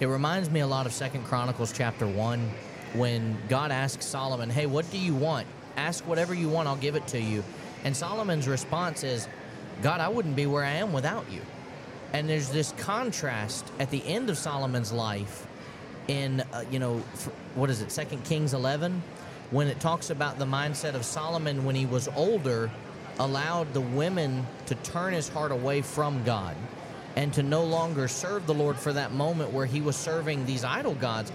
it 0.00 0.06
reminds 0.06 0.50
me 0.50 0.60
a 0.60 0.66
lot 0.66 0.86
of 0.86 0.92
Second 0.92 1.24
Chronicles 1.24 1.72
chapter 1.72 2.06
1 2.06 2.50
when 2.94 3.38
God 3.48 3.70
asks 3.70 4.04
Solomon, 4.04 4.50
"Hey, 4.50 4.66
what 4.66 4.90
do 4.90 4.98
you 4.98 5.14
want? 5.14 5.46
Ask 5.76 6.06
whatever 6.06 6.34
you 6.34 6.48
want, 6.48 6.68
I'll 6.68 6.76
give 6.76 6.96
it 6.96 7.06
to 7.08 7.20
you." 7.20 7.44
And 7.84 7.96
Solomon's 7.96 8.48
response 8.48 9.04
is, 9.04 9.28
"God, 9.82 10.00
I 10.00 10.08
wouldn't 10.08 10.36
be 10.36 10.46
where 10.46 10.64
I 10.64 10.72
am 10.72 10.92
without 10.92 11.30
you." 11.30 11.40
And 12.12 12.28
there's 12.28 12.48
this 12.48 12.74
contrast 12.78 13.64
at 13.78 13.90
the 13.90 14.04
end 14.06 14.30
of 14.30 14.36
Solomon's 14.36 14.92
life 14.92 15.46
in 16.08 16.40
uh, 16.40 16.64
you 16.70 16.78
know, 16.78 16.98
what 17.54 17.70
is 17.70 17.82
it? 17.82 17.90
Second 17.90 18.24
Kings 18.24 18.54
11 18.54 19.02
when 19.50 19.68
it 19.68 19.78
talks 19.78 20.10
about 20.10 20.38
the 20.38 20.44
mindset 20.44 20.94
of 20.94 21.04
Solomon 21.04 21.64
when 21.64 21.74
he 21.74 21.86
was 21.86 22.08
older, 22.16 22.70
allowed 23.20 23.72
the 23.72 23.80
women 23.80 24.44
to 24.66 24.74
turn 24.76 25.12
his 25.12 25.28
heart 25.28 25.52
away 25.52 25.80
from 25.82 26.24
God 26.24 26.56
and 27.14 27.32
to 27.34 27.42
no 27.42 27.62
longer 27.62 28.08
serve 28.08 28.46
the 28.46 28.54
Lord 28.54 28.76
for 28.76 28.92
that 28.92 29.12
moment 29.12 29.52
where 29.52 29.66
he 29.66 29.80
was 29.80 29.94
serving 29.94 30.46
these 30.46 30.64
idol 30.64 30.94
gods. 30.94 31.30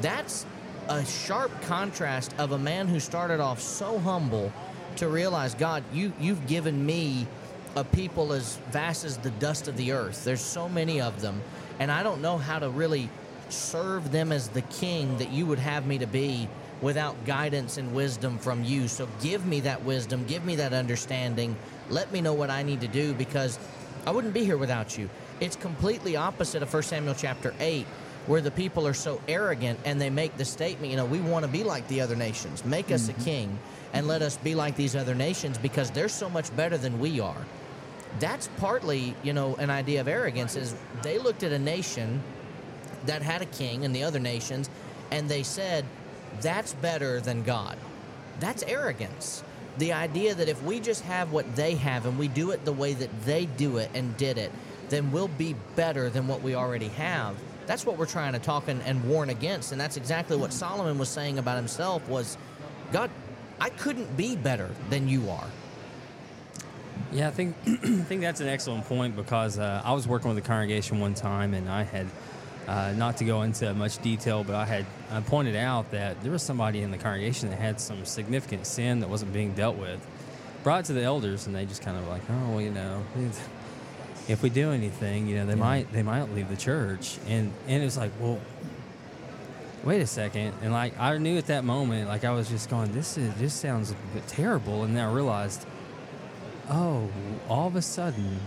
That's 0.00 0.46
a 0.88 1.04
sharp 1.04 1.50
contrast 1.62 2.32
of 2.38 2.52
a 2.52 2.58
man 2.58 2.86
who 2.86 3.00
started 3.00 3.40
off 3.40 3.60
so 3.60 3.98
humble 3.98 4.52
to 4.96 5.08
realize, 5.08 5.54
God, 5.54 5.82
you 5.92 6.12
you've 6.20 6.46
given 6.46 6.86
me 6.86 7.26
a 7.74 7.82
people 7.82 8.32
as 8.32 8.58
vast 8.70 9.04
as 9.04 9.16
the 9.18 9.30
dust 9.30 9.66
of 9.66 9.76
the 9.76 9.90
earth. 9.90 10.22
There's 10.22 10.40
so 10.40 10.68
many 10.68 11.00
of 11.00 11.20
them, 11.20 11.42
and 11.80 11.90
I 11.90 12.04
don't 12.04 12.22
know 12.22 12.38
how 12.38 12.60
to 12.60 12.68
really 12.68 13.08
serve 13.54 14.12
them 14.12 14.32
as 14.32 14.48
the 14.48 14.62
king 14.62 15.18
that 15.18 15.30
you 15.30 15.46
would 15.46 15.58
have 15.58 15.86
me 15.86 15.98
to 15.98 16.06
be 16.06 16.48
without 16.80 17.24
guidance 17.24 17.78
and 17.78 17.94
wisdom 17.94 18.38
from 18.38 18.62
you. 18.64 18.88
So 18.88 19.08
give 19.22 19.46
me 19.46 19.60
that 19.60 19.84
wisdom, 19.84 20.24
give 20.26 20.44
me 20.44 20.56
that 20.56 20.72
understanding. 20.72 21.56
Let 21.88 22.12
me 22.12 22.20
know 22.20 22.34
what 22.34 22.50
I 22.50 22.62
need 22.62 22.80
to 22.82 22.88
do 22.88 23.14
because 23.14 23.58
I 24.06 24.10
wouldn't 24.10 24.34
be 24.34 24.44
here 24.44 24.58
without 24.58 24.98
you. 24.98 25.08
It's 25.40 25.56
completely 25.56 26.16
opposite 26.16 26.62
of 26.62 26.72
1 26.72 26.82
Samuel 26.82 27.14
chapter 27.14 27.54
8 27.58 27.86
where 28.26 28.40
the 28.40 28.50
people 28.50 28.86
are 28.86 28.94
so 28.94 29.20
arrogant 29.28 29.78
and 29.84 30.00
they 30.00 30.10
make 30.10 30.36
the 30.36 30.44
statement, 30.44 30.90
you 30.90 30.96
know, 30.96 31.04
we 31.04 31.20
want 31.20 31.44
to 31.44 31.50
be 31.50 31.62
like 31.62 31.86
the 31.88 32.00
other 32.00 32.16
nations. 32.16 32.64
Make 32.64 32.90
us 32.90 33.08
mm-hmm. 33.08 33.20
a 33.20 33.24
king 33.24 33.58
and 33.92 34.06
let 34.06 34.22
us 34.22 34.36
be 34.38 34.54
like 34.54 34.76
these 34.76 34.96
other 34.96 35.14
nations 35.14 35.58
because 35.58 35.90
they're 35.90 36.08
so 36.08 36.28
much 36.28 36.54
better 36.56 36.78
than 36.78 36.98
we 36.98 37.20
are. 37.20 37.46
That's 38.20 38.48
partly, 38.58 39.14
you 39.22 39.32
know, 39.32 39.56
an 39.56 39.70
idea 39.70 40.00
of 40.00 40.08
arrogance 40.08 40.56
is 40.56 40.74
they 41.02 41.18
looked 41.18 41.42
at 41.42 41.52
a 41.52 41.58
nation 41.58 42.22
that 43.06 43.22
had 43.22 43.42
a 43.42 43.46
king 43.46 43.84
and 43.84 43.94
the 43.94 44.02
other 44.02 44.20
nations 44.20 44.68
and 45.10 45.28
they 45.28 45.42
said, 45.42 45.84
that's 46.40 46.74
better 46.74 47.20
than 47.20 47.42
God. 47.42 47.76
That's 48.40 48.62
arrogance. 48.64 49.44
The 49.78 49.92
idea 49.92 50.34
that 50.34 50.48
if 50.48 50.62
we 50.62 50.80
just 50.80 51.02
have 51.04 51.32
what 51.32 51.56
they 51.56 51.74
have 51.76 52.06
and 52.06 52.18
we 52.18 52.28
do 52.28 52.50
it 52.50 52.64
the 52.64 52.72
way 52.72 52.94
that 52.94 53.10
they 53.24 53.46
do 53.46 53.78
it 53.78 53.90
and 53.94 54.16
did 54.16 54.38
it, 54.38 54.52
then 54.88 55.10
we'll 55.12 55.28
be 55.28 55.54
better 55.76 56.10
than 56.10 56.26
what 56.26 56.42
we 56.42 56.54
already 56.54 56.88
have. 56.88 57.36
That's 57.66 57.86
what 57.86 57.96
we're 57.96 58.06
trying 58.06 58.34
to 58.34 58.38
talk 58.38 58.68
and, 58.68 58.82
and 58.82 59.08
warn 59.08 59.30
against. 59.30 59.72
And 59.72 59.80
that's 59.80 59.96
exactly 59.96 60.36
what 60.36 60.52
Solomon 60.52 60.98
was 60.98 61.08
saying 61.08 61.38
about 61.38 61.56
himself 61.56 62.06
was, 62.08 62.36
God, 62.92 63.10
I 63.60 63.70
couldn't 63.70 64.16
be 64.16 64.36
better 64.36 64.70
than 64.90 65.08
you 65.08 65.30
are. 65.30 65.46
Yeah, 67.12 67.28
I 67.28 67.30
think 67.30 67.56
I 67.66 67.76
think 67.76 68.20
that's 68.20 68.40
an 68.40 68.48
excellent 68.48 68.84
point 68.86 69.16
because 69.16 69.58
uh, 69.58 69.82
I 69.84 69.92
was 69.92 70.06
working 70.06 70.28
with 70.28 70.38
a 70.38 70.46
congregation 70.46 71.00
one 71.00 71.14
time 71.14 71.54
and 71.54 71.68
I 71.68 71.84
had 71.84 72.06
uh, 72.66 72.92
not 72.96 73.18
to 73.18 73.24
go 73.24 73.42
into 73.42 73.72
much 73.74 73.98
detail, 73.98 74.44
but 74.44 74.54
I 74.54 74.64
had 74.64 74.86
I 75.10 75.20
pointed 75.20 75.56
out 75.56 75.90
that 75.90 76.22
there 76.22 76.32
was 76.32 76.42
somebody 76.42 76.82
in 76.82 76.90
the 76.90 76.98
congregation 76.98 77.50
that 77.50 77.58
had 77.58 77.80
some 77.80 78.04
significant 78.04 78.66
sin 78.66 79.00
that 79.00 79.08
wasn't 79.08 79.32
being 79.32 79.52
dealt 79.52 79.76
with. 79.76 80.04
brought 80.62 80.80
it 80.80 80.86
to 80.86 80.92
the 80.94 81.02
elders, 81.02 81.46
and 81.46 81.54
they 81.54 81.66
just 81.66 81.82
kind 81.82 81.96
of 81.96 82.08
like, 82.08 82.22
oh, 82.30 82.50
well, 82.52 82.60
you 82.60 82.70
know, 82.70 83.02
if 84.28 84.42
we 84.42 84.48
do 84.48 84.70
anything, 84.70 85.26
you 85.26 85.36
know, 85.36 85.46
they 85.46 85.54
might 85.54 85.92
they 85.92 86.02
might 86.02 86.32
leave 86.34 86.48
the 86.48 86.56
church, 86.56 87.18
and 87.28 87.52
and 87.66 87.82
it 87.82 87.84
was 87.84 87.98
like, 87.98 88.12
well, 88.18 88.40
wait 89.82 90.00
a 90.00 90.06
second, 90.06 90.54
and 90.62 90.72
like 90.72 90.98
I 90.98 91.18
knew 91.18 91.36
at 91.36 91.46
that 91.46 91.64
moment, 91.64 92.08
like 92.08 92.24
I 92.24 92.30
was 92.30 92.48
just 92.48 92.70
going, 92.70 92.92
this 92.92 93.18
is 93.18 93.34
this 93.34 93.52
sounds 93.52 93.90
a 93.90 93.96
bit 94.14 94.26
terrible, 94.26 94.84
and 94.84 94.96
then 94.96 95.04
I 95.06 95.12
realized, 95.12 95.66
oh, 96.70 97.10
all 97.48 97.66
of 97.66 97.76
a 97.76 97.82
sudden, 97.82 98.40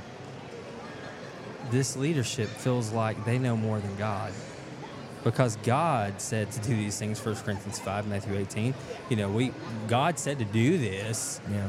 this 1.71 1.95
leadership 1.97 2.47
feels 2.49 2.91
like 2.91 3.23
they 3.25 3.37
know 3.37 3.57
more 3.57 3.79
than 3.79 3.95
God 3.97 4.31
because 5.23 5.57
God 5.57 6.21
said 6.21 6.51
to 6.51 6.59
do 6.61 6.75
these 6.75 6.97
things. 6.97 7.23
1 7.23 7.35
Corinthians 7.37 7.79
5, 7.79 8.07
Matthew 8.07 8.35
18. 8.35 8.73
You 9.09 9.15
know, 9.17 9.29
we 9.29 9.51
God 9.87 10.17
said 10.19 10.39
to 10.39 10.45
do 10.45 10.77
this, 10.77 11.41
Yeah. 11.51 11.67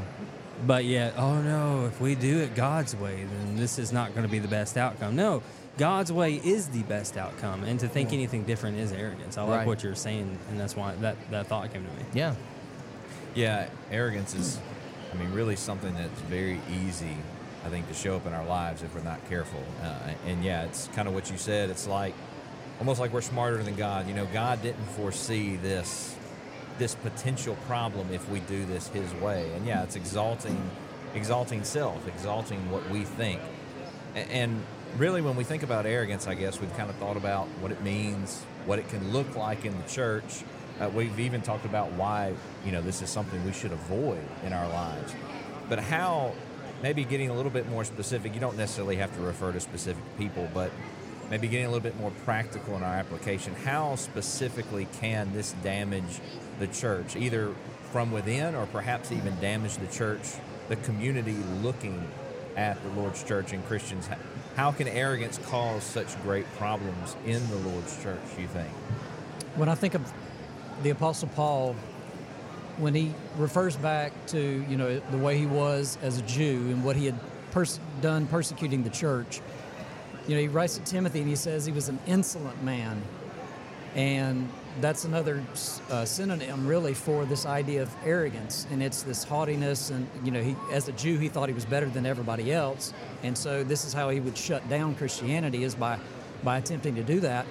but 0.67 0.85
yet, 0.85 1.15
oh 1.17 1.41
no, 1.41 1.87
if 1.87 2.01
we 2.01 2.15
do 2.15 2.39
it 2.39 2.55
God's 2.55 2.95
way, 2.95 3.25
then 3.25 3.57
this 3.57 3.79
is 3.79 3.93
not 3.93 4.15
going 4.15 4.25
to 4.27 4.31
be 4.31 4.39
the 4.39 4.49
best 4.49 4.77
outcome. 4.77 5.17
No, 5.17 5.43
God's 5.77 6.13
way 6.13 6.35
is 6.35 6.69
the 6.69 6.83
best 6.85 7.17
outcome, 7.17 7.65
and 7.65 7.79
to 7.81 7.89
think 7.89 8.13
anything 8.13 8.45
different 8.45 8.79
is 8.79 8.93
arrogance. 8.93 9.39
I 9.39 9.43
like 9.43 9.59
Right. 9.59 9.67
what 9.67 9.83
you're 9.83 9.95
saying, 9.95 10.39
and 10.51 10.59
that's 10.61 10.75
why 10.77 10.95
that, 11.01 11.17
that 11.31 11.47
thought 11.47 11.73
came 11.73 11.85
to 11.85 11.91
me. 11.91 12.05
Yeah. 12.15 12.35
Yeah, 13.35 13.69
arrogance 13.91 14.35
is, 14.35 14.59
I 15.13 15.17
mean, 15.17 15.33
really 15.33 15.55
something 15.57 15.95
that's 15.95 16.21
very 16.23 16.61
easy, 16.87 17.17
I 17.69 17.71
think, 17.71 17.89
to 17.89 17.95
show 17.95 18.17
up 18.17 18.27
in 18.27 18.33
our 18.33 18.47
lives 18.47 18.83
if 18.83 18.95
we're 18.95 19.03
not 19.03 19.21
careful. 19.29 19.63
Uh, 19.83 20.15
and 20.27 20.43
yeah, 20.43 20.65
it's 20.65 20.89
kind 20.95 21.07
of 21.07 21.13
what 21.13 21.31
you 21.31 21.37
said. 21.37 21.69
It's 21.69 21.87
like 21.87 22.15
almost 22.79 22.99
like 22.99 23.13
we're 23.13 23.21
smarter 23.21 23.63
than 23.63 23.75
God. 23.75 24.09
You 24.09 24.15
know, 24.15 24.27
God 24.33 24.63
didn't 24.63 24.87
foresee 24.87 25.57
this 25.57 26.17
this 26.79 26.95
potential 26.95 27.57
problem 27.67 28.11
if 28.11 28.27
we 28.31 28.41
do 28.41 28.65
this 28.65 28.89
His 28.89 29.13
way. 29.15 29.53
And 29.55 29.67
yeah, 29.67 29.83
it's 29.83 29.97
exalting, 29.97 30.59
exalting 31.15 31.63
self, 31.63 32.07
exalting 32.09 32.71
what 32.71 32.89
we 32.89 33.05
think. 33.05 33.43
And 34.15 34.65
really, 34.97 35.21
when 35.21 35.37
we 35.37 35.45
think 35.45 35.63
about 35.63 35.85
arrogance, 35.85 36.27
I 36.27 36.37
guess 36.37 36.61
we've 36.61 36.75
kind 36.75 36.89
of 36.89 36.97
thought 36.97 37.19
about 37.19 37.49
what 37.61 37.71
it 37.71 37.83
means, 37.83 38.41
what 38.65 38.79
it 38.79 38.89
can 38.89 39.13
look 39.13 39.37
like 39.37 39.67
in 39.67 39.77
the 39.77 39.89
church. 39.89 40.43
Uh, 40.81 40.89
we've 40.89 41.21
even 41.21 41.43
talked 41.43 41.67
about 41.67 41.93
why 41.93 42.33
you 42.65 42.73
know 42.73 42.81
this 42.81 43.03
is 43.03 43.11
something 43.11 43.45
we 43.45 43.53
should 43.53 43.73
avoid 43.73 44.25
in 44.47 44.55
our 44.55 44.69
lives. 44.69 45.15
But 45.69 45.81
how, 45.81 46.33
maybe 46.83 47.05
getting 47.05 47.31
a 47.31 47.35
little 47.35 47.51
bit 47.51 47.69
more 47.69 47.85
specific. 47.85 48.35
You 48.35 48.41
don't 48.41 48.57
necessarily 48.57 48.97
have 48.97 49.15
to 49.17 49.21
refer 49.21 49.53
to 49.53 49.61
specific 49.61 50.03
people, 50.17 50.49
but 50.55 50.71
maybe 51.31 51.49
getting 51.49 51.67
a 51.67 51.69
little 51.69 51.83
bit 51.83 51.99
more 51.99 52.13
practical 52.25 52.77
in 52.77 52.83
our 52.83 52.95
application. 52.95 53.55
How 53.55 53.97
specifically 53.97 54.87
can 55.01 55.33
this 55.33 55.53
damage 55.63 56.21
the 56.59 56.67
church, 56.69 57.17
either 57.17 57.55
from 57.93 58.13
within 58.13 58.55
or 58.55 58.67
perhaps 58.67 59.13
even 59.13 59.39
damage 59.41 59.77
the 59.77 59.87
church, 59.87 60.23
the 60.69 60.77
community 60.77 61.37
looking 61.63 62.07
at 62.57 62.83
the 62.83 62.89
Lord's 62.91 63.23
church 63.23 63.53
and 63.53 63.65
Christians? 63.67 64.09
How 64.57 64.73
can 64.73 64.89
arrogance 64.89 65.39
cause 65.47 65.85
such 65.85 66.21
great 66.23 66.47
problems 66.57 67.17
in 67.25 67.47
the 67.49 67.57
Lord's 67.57 68.03
church, 68.03 68.19
you 68.39 68.49
think? 68.49 68.69
When 69.57 69.69
I 69.69 69.75
think 69.75 69.95
of 69.95 70.13
the 70.83 70.91
Apostle 70.91 71.29
Paul, 71.35 71.77
when 72.79 72.95
he 72.95 73.13
refers 73.37 73.77
back 73.77 74.13
to 74.29 74.65
you 74.69 74.77
know 74.77 75.01
the 75.11 75.19
way 75.19 75.37
he 75.37 75.47
was 75.47 75.99
as 76.03 76.19
a 76.19 76.23
Jew 76.23 76.57
and 76.71 76.85
what 76.85 76.97
he 76.97 77.07
had 77.07 77.19
pers- 77.51 77.81
done 78.01 78.27
persecuting 78.27 78.83
the 78.83 78.91
church, 78.91 79.41
you 80.27 80.35
know 80.35 80.41
he 80.41 80.49
writes 80.49 80.79
to 80.79 80.85
Timothy 80.85 81.21
and 81.21 81.29
he 81.29 81.37
says 81.37 81.67
he 81.67 81.73
was 81.73 81.89
an 81.89 81.99
insolent 82.07 82.63
man, 82.63 83.03
and 83.95 84.49
that's 84.81 85.05
another 85.05 85.43
uh, 85.91 86.05
synonym 86.05 86.67
really 86.67 86.95
for 86.95 87.25
this 87.25 87.47
idea 87.47 87.83
of 87.83 87.95
arrogance, 88.05 88.67
and 88.71 88.83
it's 88.83 89.03
this 89.03 89.25
haughtiness 89.25 89.91
and 89.91 90.09
you 90.25 90.31
know 90.31 90.43
he 90.43 90.57
as 90.73 90.89
a 90.89 90.93
Jew 90.93 91.19
he 91.19 91.29
thought 91.29 91.49
he 91.49 91.55
was 91.55 91.67
better 91.67 91.87
than 91.87 92.07
everybody 92.07 92.53
else, 92.53 92.93
and 93.23 93.37
so 93.37 93.65
this 93.65 93.85
is 93.85 93.93
how 93.93 94.09
he 94.11 94.21
would 94.21 94.37
shut 94.37 94.69
down 94.69 94.95
Christianity 94.95 95.65
is 95.65 95.75
by 95.75 95.99
by 96.45 96.59
attempting 96.59 96.95
to 96.95 97.03
do 97.03 97.21
that, 97.21 97.47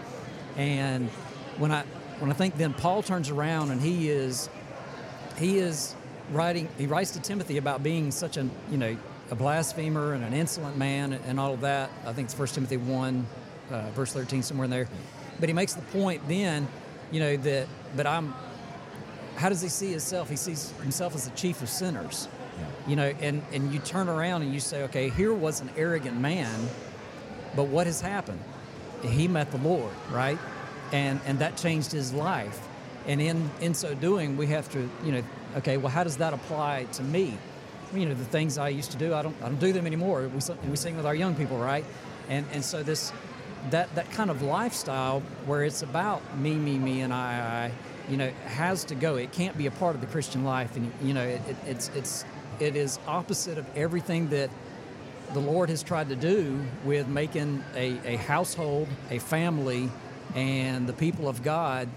and 0.55 1.09
when 1.57 1.71
I 1.71 1.83
when 2.19 2.31
I 2.31 2.33
think 2.33 2.57
then 2.57 2.73
Paul 2.73 3.03
turns 3.03 3.29
around 3.29 3.71
and 3.71 3.81
he 3.81 4.09
is 4.09 4.49
he 5.37 5.59
is 5.59 5.95
writing 6.31 6.67
he 6.77 6.87
writes 6.87 7.11
to 7.11 7.21
Timothy 7.21 7.57
about 7.57 7.83
being 7.83 8.11
such 8.11 8.37
an 8.37 8.51
you 8.69 8.77
know 8.77 8.97
a 9.29 9.35
blasphemer 9.35 10.13
and 10.13 10.23
an 10.23 10.33
insolent 10.33 10.77
man 10.77 11.13
and 11.13 11.39
all 11.39 11.53
of 11.53 11.61
that. 11.61 11.89
I 12.05 12.13
think 12.13 12.27
it's 12.27 12.33
First 12.33 12.55
Timothy 12.55 12.77
one 12.77 13.25
uh, 13.71 13.89
verse 13.91 14.13
thirteen 14.13 14.43
somewhere 14.43 14.65
in 14.65 14.71
there, 14.71 14.87
but 15.39 15.49
he 15.49 15.53
makes 15.53 15.73
the 15.73 15.81
point 15.83 16.27
then 16.27 16.67
you 17.11 17.19
know 17.19 17.37
that 17.37 17.67
but 17.95 18.07
I'm 18.07 18.33
how 19.37 19.49
does 19.49 19.61
he 19.61 19.69
see 19.69 19.91
himself? 19.91 20.29
He 20.29 20.35
sees 20.35 20.71
himself 20.81 21.13
as 21.13 21.29
the 21.29 21.35
chief 21.35 21.61
of 21.61 21.69
sinners. 21.69 22.27
You 22.87 22.95
know, 22.95 23.13
and, 23.19 23.43
and 23.51 23.71
you 23.71 23.79
turn 23.79 24.09
around 24.09 24.41
and 24.41 24.51
you 24.51 24.59
say, 24.59 24.83
okay, 24.83 25.09
here 25.09 25.33
was 25.33 25.61
an 25.61 25.69
arrogant 25.77 26.19
man, 26.19 26.69
but 27.55 27.67
what 27.67 27.85
has 27.85 28.01
happened? 28.01 28.39
He 29.03 29.27
met 29.27 29.51
the 29.51 29.59
Lord, 29.59 29.93
right? 30.09 30.39
And 30.91 31.19
and 31.25 31.37
that 31.39 31.57
changed 31.57 31.91
his 31.91 32.13
life. 32.13 32.66
And 33.07 33.21
in 33.21 33.49
in 33.61 33.73
so 33.73 33.95
doing, 33.95 34.37
we 34.37 34.47
have 34.47 34.69
to, 34.71 34.89
you 35.03 35.11
know, 35.13 35.23
okay, 35.57 35.77
well, 35.77 35.91
how 35.91 36.03
does 36.03 36.17
that 36.17 36.33
apply 36.33 36.85
to 36.93 37.03
me? 37.03 37.37
You 37.93 38.05
know, 38.05 38.13
the 38.13 38.25
things 38.25 38.57
I 38.57 38.69
used 38.69 38.91
to 38.91 38.97
do, 38.97 39.13
I 39.13 39.21
don't 39.21 39.35
I 39.41 39.45
don't 39.45 39.59
do 39.59 39.71
them 39.71 39.87
anymore. 39.87 40.27
We 40.27 40.41
we 40.69 40.75
sing 40.75 40.97
with 40.97 41.05
our 41.05 41.15
young 41.15 41.35
people, 41.35 41.57
right? 41.57 41.85
And 42.27 42.45
and 42.51 42.63
so 42.63 42.83
this 42.83 43.13
that 43.69 43.93
that 43.95 44.11
kind 44.11 44.29
of 44.29 44.41
lifestyle 44.41 45.21
where 45.45 45.63
it's 45.63 45.81
about 45.81 46.37
me, 46.37 46.55
me, 46.55 46.77
me, 46.77 47.01
and 47.01 47.13
I, 47.13 47.71
I, 47.71 47.71
you 48.11 48.17
know, 48.17 48.29
has 48.45 48.83
to 48.85 48.95
go. 48.95 49.15
It 49.15 49.31
can't 49.31 49.57
be 49.57 49.67
a 49.67 49.71
part 49.71 49.95
of 49.95 50.01
the 50.01 50.07
Christian 50.07 50.43
life, 50.43 50.75
and 50.75 50.91
you 51.01 51.13
know, 51.13 51.23
it, 51.23 51.41
it, 51.47 51.55
it's 51.65 51.89
it's 51.95 52.25
it 52.59 52.75
is 52.75 52.99
opposite 53.07 53.57
of 53.57 53.65
everything 53.77 54.29
that 54.29 54.49
the 55.33 55.39
Lord 55.39 55.69
has 55.69 55.83
tried 55.83 56.09
to 56.09 56.15
do 56.15 56.59
with 56.85 57.07
making 57.07 57.63
a, 57.75 57.99
a 58.05 58.15
household, 58.17 58.87
a 59.11 59.19
family, 59.19 59.89
and 60.35 60.87
the 60.87 60.93
people 60.93 61.27
of 61.27 61.43
God 61.43 61.87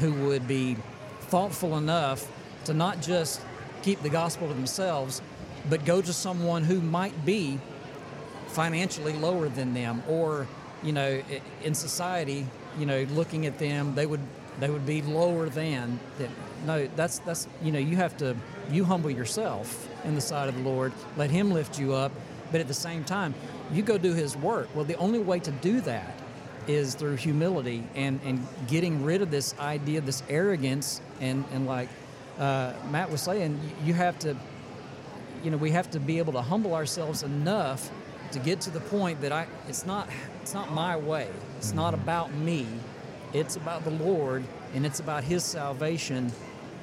who 0.00 0.12
would 0.28 0.46
be 0.46 0.76
thoughtful 1.22 1.76
enough 1.76 2.30
to 2.64 2.74
not 2.74 3.00
just 3.02 3.40
keep 3.82 4.02
the 4.02 4.08
gospel 4.08 4.48
to 4.48 4.54
themselves, 4.54 5.22
but 5.68 5.84
go 5.84 6.00
to 6.00 6.12
someone 6.12 6.64
who 6.64 6.80
might 6.80 7.24
be 7.24 7.58
financially 8.48 9.12
lower 9.12 9.48
than 9.48 9.74
them 9.74 10.02
or 10.08 10.46
you 10.82 10.92
know 10.92 11.22
in 11.62 11.74
society 11.74 12.46
you 12.78 12.86
know 12.86 13.02
looking 13.10 13.44
at 13.44 13.58
them 13.58 13.94
they 13.94 14.06
would 14.06 14.20
they 14.58 14.70
would 14.70 14.86
be 14.86 15.02
lower 15.02 15.48
than 15.48 16.00
that 16.18 16.30
no 16.66 16.88
that's 16.96 17.18
that's 17.20 17.46
you 17.62 17.70
know 17.70 17.78
you 17.78 17.96
have 17.96 18.16
to 18.16 18.34
you 18.70 18.84
humble 18.84 19.10
yourself 19.10 19.88
in 20.04 20.14
the 20.14 20.20
sight 20.20 20.48
of 20.48 20.54
the 20.54 20.62
lord. 20.62 20.92
Let 21.16 21.30
him 21.30 21.50
lift 21.50 21.78
you 21.78 21.94
up. 21.94 22.12
But 22.50 22.60
at 22.60 22.68
the 22.68 22.74
same 22.74 23.04
time 23.04 23.34
you 23.72 23.82
go 23.82 23.98
do 23.98 24.14
his 24.14 24.36
work. 24.36 24.68
Well 24.74 24.84
the 24.84 24.96
only 24.96 25.18
way 25.18 25.38
to 25.40 25.50
do 25.50 25.80
that 25.82 26.14
is 26.68 26.94
through 26.94 27.16
humility 27.16 27.82
and 27.94 28.20
and 28.24 28.46
getting 28.68 29.04
rid 29.04 29.22
of 29.22 29.30
this 29.30 29.58
idea 29.58 30.00
this 30.00 30.22
arrogance 30.28 31.00
and 31.20 31.44
and 31.52 31.66
like 31.66 31.88
uh, 32.38 32.72
matt 32.90 33.10
was 33.10 33.20
saying 33.20 33.58
you 33.84 33.94
have 33.94 34.18
to 34.18 34.36
you 35.42 35.50
know, 35.50 35.56
we 35.56 35.70
have 35.70 35.90
to 35.90 36.00
be 36.00 36.18
able 36.18 36.32
to 36.34 36.42
humble 36.42 36.74
ourselves 36.74 37.22
enough 37.22 37.90
to 38.32 38.38
get 38.38 38.60
to 38.62 38.70
the 38.70 38.80
point 38.80 39.20
that 39.22 39.32
I 39.32 39.46
it's 39.68 39.86
not 39.86 40.08
it's 40.42 40.54
not 40.54 40.72
my 40.72 40.96
way. 40.96 41.28
It's 41.56 41.72
not 41.72 41.94
about 41.94 42.32
me. 42.34 42.66
It's 43.32 43.56
about 43.56 43.84
the 43.84 43.90
Lord 43.90 44.44
and 44.74 44.84
it's 44.84 45.00
about 45.00 45.24
his 45.24 45.44
salvation 45.44 46.32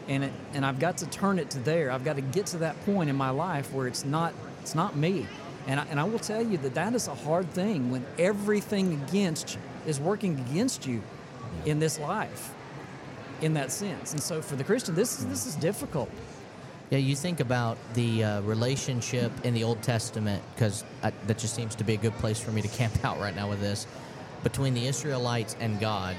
and 0.08 0.26
it, 0.26 0.34
and 0.54 0.66
I've 0.66 0.80
got 0.80 0.98
to 0.98 1.08
turn 1.08 1.40
it 1.40 1.50
to 1.52 1.60
there. 1.60 1.92
I've 1.92 2.04
got 2.04 2.16
to 2.16 2.22
get 2.22 2.48
to 2.48 2.58
that 2.60 2.84
point 2.86 3.10
in 3.10 3.16
my 3.16 3.30
life 3.30 3.72
where 3.74 3.88
it's 3.88 4.06
not 4.06 4.34
it's 4.62 4.76
not 4.76 4.96
me. 4.96 5.28
And 5.68 5.80
I, 5.80 5.86
and 5.90 6.00
I 6.00 6.04
will 6.04 6.20
tell 6.20 6.42
you 6.42 6.58
that 6.60 6.76
that 6.76 6.94
is 6.94 7.08
a 7.08 7.16
hard 7.16 7.50
thing 7.52 7.92
when 7.92 8.06
everything 8.20 9.02
against 9.08 9.56
you 9.56 9.62
is 9.88 10.00
working 10.00 10.40
against 10.50 10.86
you 10.86 11.02
in 11.66 11.80
this 11.80 12.00
life 12.00 12.54
in 13.42 13.54
that 13.56 13.72
sense. 13.72 14.14
And 14.14 14.22
so 14.22 14.42
for 14.42 14.56
the 14.56 14.64
Christian 14.64 14.96
this 14.96 15.20
is 15.20 15.26
this 15.28 15.46
is 15.46 15.56
difficult. 15.56 16.10
Yeah, 16.92 17.00
you 17.00 17.16
think 17.16 17.40
about 17.40 17.78
the 17.96 18.24
uh, 18.24 18.42
relationship 18.42 19.32
in 19.44 19.56
the 19.56 19.64
Old 19.64 19.82
Testament, 19.82 20.44
because 20.54 20.84
that 21.02 21.38
just 21.40 21.56
seems 21.56 21.74
to 21.76 21.84
be 21.84 21.96
a 21.96 21.98
good 21.98 22.14
place 22.20 22.40
for 22.40 22.52
me 22.52 22.62
to 22.62 22.68
camp 22.68 22.94
out 23.04 23.20
right 23.20 23.36
now 23.36 23.50
with 23.50 23.60
this, 23.60 23.88
between 24.44 24.76
the 24.76 24.86
Israelites 24.86 25.56
and 25.60 25.80
God 25.80 26.16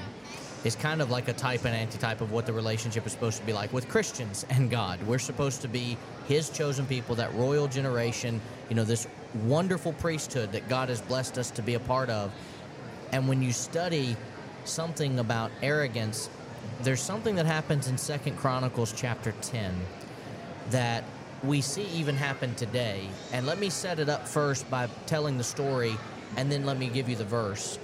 is 0.63 0.75
kind 0.75 1.01
of 1.01 1.09
like 1.09 1.27
a 1.27 1.33
type 1.33 1.65
and 1.65 1.75
antitype 1.75 2.21
of 2.21 2.31
what 2.31 2.45
the 2.45 2.53
relationship 2.53 3.05
is 3.05 3.11
supposed 3.11 3.39
to 3.39 3.45
be 3.45 3.53
like 3.53 3.71
with 3.71 3.87
Christians 3.87 4.45
and 4.49 4.69
God. 4.69 5.01
We're 5.03 5.19
supposed 5.19 5.61
to 5.61 5.67
be 5.67 5.97
His 6.27 6.49
chosen 6.49 6.85
people, 6.85 7.15
that 7.15 7.33
royal 7.35 7.67
generation, 7.67 8.41
you 8.69 8.75
know, 8.75 8.83
this 8.83 9.07
wonderful 9.45 9.93
priesthood 9.93 10.51
that 10.51 10.67
God 10.67 10.89
has 10.89 11.01
blessed 11.01 11.37
us 11.37 11.51
to 11.51 11.61
be 11.61 11.75
a 11.75 11.79
part 11.79 12.09
of. 12.09 12.31
And 13.11 13.27
when 13.27 13.41
you 13.41 13.51
study 13.51 14.17
something 14.65 15.19
about 15.19 15.51
arrogance, 15.61 16.29
there's 16.81 17.01
something 17.01 17.35
that 17.35 17.45
happens 17.45 17.87
in 17.87 17.97
Second 17.97 18.37
Chronicles 18.37 18.93
chapter 18.95 19.33
10 19.41 19.73
that 20.71 21.03
we 21.43 21.61
see 21.61 21.85
even 21.93 22.15
happen 22.15 22.53
today. 22.55 23.07
And 23.31 23.45
let 23.45 23.59
me 23.59 23.69
set 23.69 23.99
it 23.99 24.09
up 24.09 24.27
first 24.27 24.69
by 24.69 24.89
telling 25.05 25.37
the 25.37 25.43
story, 25.43 25.95
and 26.35 26.51
then 26.51 26.65
let 26.65 26.77
me 26.77 26.87
give 26.87 27.07
you 27.07 27.15
the 27.15 27.25
verse. 27.25 27.79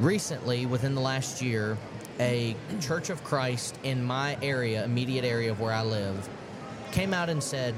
Recently, 0.00 0.66
within 0.66 0.94
the 0.94 1.00
last 1.00 1.42
year, 1.42 1.76
a 2.18 2.56
Church 2.80 3.10
of 3.10 3.22
Christ 3.24 3.78
in 3.82 4.02
my 4.02 4.36
area, 4.42 4.84
immediate 4.84 5.24
area 5.24 5.50
of 5.50 5.60
where 5.60 5.72
I 5.72 5.82
live, 5.82 6.28
came 6.92 7.14
out 7.14 7.28
and 7.28 7.42
said, 7.42 7.74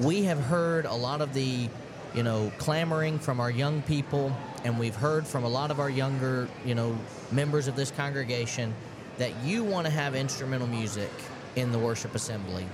we 0.00 0.22
have 0.24 0.38
heard 0.38 0.86
a 0.86 0.94
lot 0.94 1.20
of 1.20 1.34
the, 1.34 1.68
you 2.14 2.22
know, 2.22 2.52
clamoring 2.58 3.18
from 3.18 3.40
our 3.40 3.50
young 3.50 3.82
people, 3.82 4.36
and 4.64 4.78
we've 4.78 4.94
heard 4.94 5.26
from 5.26 5.44
a 5.44 5.48
lot 5.48 5.70
of 5.70 5.80
our 5.80 5.90
younger, 5.90 6.48
you 6.64 6.74
know, 6.74 6.96
members 7.32 7.68
of 7.68 7.76
this 7.76 7.90
congregation 7.90 8.74
that 9.18 9.32
you 9.44 9.64
want 9.64 9.86
to 9.86 9.92
have 9.92 10.14
instrumental 10.14 10.68
music 10.68 11.10
in 11.56 11.72
the 11.72 11.78
worship 11.78 12.14
assembly. 12.14 12.66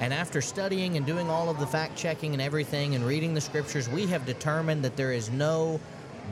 And 0.00 0.12
after 0.12 0.40
studying 0.40 0.96
and 0.96 1.04
doing 1.04 1.28
all 1.28 1.48
of 1.48 1.58
the 1.58 1.66
fact 1.66 1.96
checking 1.96 2.32
and 2.32 2.40
everything 2.42 2.94
and 2.94 3.04
reading 3.04 3.34
the 3.34 3.40
scriptures, 3.40 3.88
we 3.88 4.06
have 4.06 4.24
determined 4.26 4.84
that 4.84 4.96
there 4.96 5.12
is 5.12 5.30
no 5.30 5.80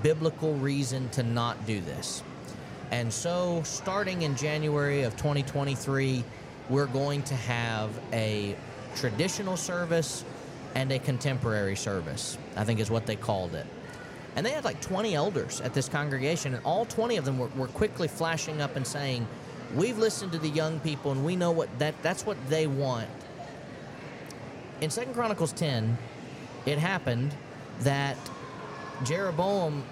biblical 0.02 0.54
reason 0.54 1.08
to 1.10 1.22
not 1.22 1.66
do 1.66 1.80
this. 1.80 2.22
And 2.90 3.12
so, 3.12 3.62
starting 3.64 4.22
in 4.22 4.36
January 4.36 5.02
of 5.02 5.16
2023, 5.16 6.22
we're 6.68 6.86
going 6.86 7.22
to 7.24 7.34
have 7.34 7.90
a 8.12 8.56
traditional 8.94 9.56
service 9.56 10.24
and 10.74 10.92
a 10.92 10.98
contemporary 10.98 11.76
service, 11.76 12.38
I 12.56 12.64
think 12.64 12.80
is 12.80 12.90
what 12.90 13.06
they 13.06 13.16
called 13.16 13.54
it. 13.54 13.66
And 14.36 14.44
they 14.44 14.50
had 14.50 14.64
like 14.64 14.80
20 14.82 15.14
elders 15.14 15.60
at 15.62 15.72
this 15.72 15.88
congregation, 15.88 16.54
and 16.54 16.64
all 16.64 16.84
20 16.84 17.16
of 17.16 17.24
them 17.24 17.38
were, 17.38 17.48
were 17.56 17.68
quickly 17.68 18.08
flashing 18.08 18.60
up 18.60 18.76
and 18.76 18.86
saying, 18.86 19.26
We've 19.74 19.98
listened 19.98 20.30
to 20.32 20.38
the 20.38 20.48
young 20.48 20.78
people, 20.80 21.10
and 21.10 21.24
we 21.24 21.34
know 21.34 21.50
what 21.50 21.76
that, 21.80 21.94
that's 22.02 22.24
what 22.24 22.36
they 22.48 22.68
want. 22.68 23.08
In 24.80 24.90
Second 24.90 25.14
Chronicles 25.14 25.52
10, 25.52 25.98
it 26.66 26.78
happened 26.78 27.34
that 27.80 28.16
Jeroboam 29.04 29.84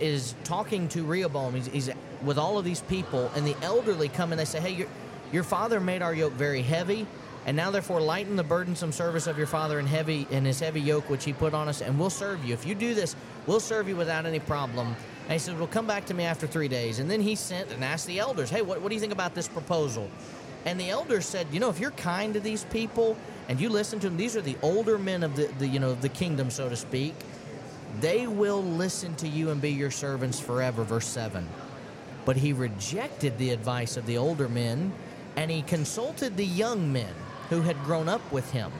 is 0.00 0.34
talking 0.44 0.88
to 0.88 1.04
Rehoboam. 1.04 1.54
He's, 1.54 1.66
he's 1.66 1.90
with 2.22 2.38
all 2.38 2.58
of 2.58 2.64
these 2.64 2.80
people, 2.82 3.30
and 3.34 3.46
the 3.46 3.56
elderly 3.62 4.08
come 4.08 4.32
and 4.32 4.40
they 4.40 4.44
say, 4.44 4.60
Hey, 4.60 4.72
your, 4.72 4.88
your 5.32 5.44
father 5.44 5.80
made 5.80 6.02
our 6.02 6.14
yoke 6.14 6.32
very 6.32 6.62
heavy, 6.62 7.06
and 7.46 7.56
now 7.56 7.70
therefore 7.70 8.00
lighten 8.00 8.36
the 8.36 8.44
burdensome 8.44 8.92
service 8.92 9.26
of 9.26 9.38
your 9.38 9.46
father 9.46 9.78
and 9.78 9.88
heavy 9.88 10.26
in 10.30 10.44
his 10.44 10.60
heavy 10.60 10.80
yoke 10.80 11.08
which 11.08 11.24
he 11.24 11.32
put 11.32 11.54
on 11.54 11.68
us, 11.68 11.80
and 11.80 11.98
we'll 11.98 12.10
serve 12.10 12.44
you. 12.44 12.54
If 12.54 12.66
you 12.66 12.74
do 12.74 12.94
this, 12.94 13.16
we'll 13.46 13.60
serve 13.60 13.88
you 13.88 13.96
without 13.96 14.26
any 14.26 14.40
problem. 14.40 14.94
And 15.24 15.32
he 15.32 15.38
said, 15.38 15.58
Well, 15.58 15.68
come 15.68 15.86
back 15.86 16.06
to 16.06 16.14
me 16.14 16.24
after 16.24 16.46
three 16.46 16.68
days. 16.68 16.98
And 16.98 17.10
then 17.10 17.20
he 17.20 17.34
sent 17.34 17.70
and 17.70 17.84
asked 17.84 18.06
the 18.06 18.18
elders, 18.18 18.50
Hey, 18.50 18.62
what, 18.62 18.80
what 18.80 18.88
do 18.88 18.94
you 18.94 19.00
think 19.00 19.12
about 19.12 19.34
this 19.34 19.48
proposal? 19.48 20.10
And 20.64 20.80
the 20.80 20.90
elders 20.90 21.26
said, 21.26 21.46
You 21.52 21.60
know, 21.60 21.70
if 21.70 21.78
you're 21.78 21.90
kind 21.92 22.34
to 22.34 22.40
these 22.40 22.64
people 22.64 23.16
and 23.48 23.60
you 23.60 23.68
listen 23.68 24.00
to 24.00 24.08
them, 24.08 24.16
these 24.16 24.36
are 24.36 24.42
the 24.42 24.56
older 24.62 24.98
men 24.98 25.22
of 25.22 25.36
the, 25.36 25.46
the 25.58 25.66
you 25.66 25.78
know, 25.78 25.94
the 25.94 26.08
kingdom, 26.08 26.50
so 26.50 26.68
to 26.68 26.76
speak. 26.76 27.14
They 28.00 28.26
will 28.26 28.62
listen 28.62 29.14
to 29.16 29.28
you 29.28 29.50
and 29.50 29.60
be 29.60 29.70
your 29.72 29.90
servants 29.90 30.38
forever. 30.38 30.84
Verse 30.84 31.06
7. 31.06 31.46
But 32.24 32.36
he 32.36 32.52
rejected 32.52 33.36
the 33.38 33.50
advice 33.50 33.96
of 33.96 34.06
the 34.06 34.18
older 34.18 34.48
men 34.48 34.92
and 35.36 35.50
he 35.50 35.62
consulted 35.62 36.36
the 36.36 36.44
young 36.44 36.92
men 36.92 37.12
who 37.48 37.62
had 37.62 37.82
grown 37.84 38.08
up 38.08 38.32
with 38.32 38.50
him 38.50 38.70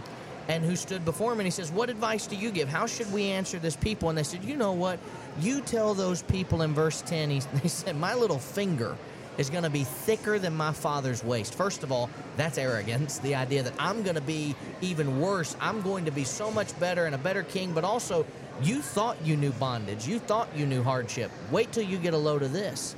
and 0.48 0.64
who 0.64 0.76
stood 0.76 1.04
before 1.04 1.32
him. 1.32 1.40
And 1.40 1.46
he 1.46 1.50
says 1.50 1.70
what 1.70 1.90
advice 1.90 2.26
do 2.26 2.36
you 2.36 2.50
give? 2.50 2.68
How 2.68 2.86
should 2.86 3.10
we 3.12 3.30
answer 3.30 3.58
this 3.58 3.76
people? 3.76 4.08
And 4.08 4.18
they 4.18 4.22
said 4.22 4.44
you 4.44 4.56
know 4.56 4.72
what? 4.72 4.98
You 5.40 5.60
tell 5.62 5.94
those 5.94 6.22
people 6.22 6.62
in 6.62 6.74
verse 6.74 7.02
10 7.02 7.30
he, 7.30 7.40
said 7.68 7.96
my 7.96 8.14
little 8.14 8.38
finger 8.38 8.96
is 9.38 9.50
going 9.50 9.62
to 9.62 9.70
be 9.70 9.84
thicker 9.84 10.38
than 10.38 10.52
my 10.52 10.72
father's 10.72 11.22
waist 11.22 11.54
first 11.54 11.84
of 11.84 11.92
all 11.92 12.10
that's 12.36 12.58
arrogance 12.58 13.18
the 13.18 13.36
idea 13.36 13.62
that 13.62 13.72
i'm 13.78 14.02
going 14.02 14.16
to 14.16 14.20
be 14.20 14.52
even 14.80 15.20
worse. 15.20 15.56
I'm 15.60 15.82
going 15.82 16.04
to 16.04 16.10
be 16.10 16.24
so 16.24 16.50
much 16.50 16.78
better 16.78 17.06
and 17.06 17.14
a 17.14 17.18
better 17.18 17.42
king 17.42 17.72
but 17.72 17.84
also 17.84 18.26
you 18.62 18.82
thought 18.82 19.16
you 19.24 19.36
knew 19.36 19.50
bondage 19.52 20.06
you 20.06 20.18
thought 20.18 20.48
you 20.56 20.66
knew 20.66 20.82
hardship 20.82 21.30
wait 21.50 21.70
till 21.72 21.82
you 21.82 21.98
get 21.98 22.14
a 22.14 22.18
load 22.18 22.42
of 22.42 22.52
this 22.52 22.96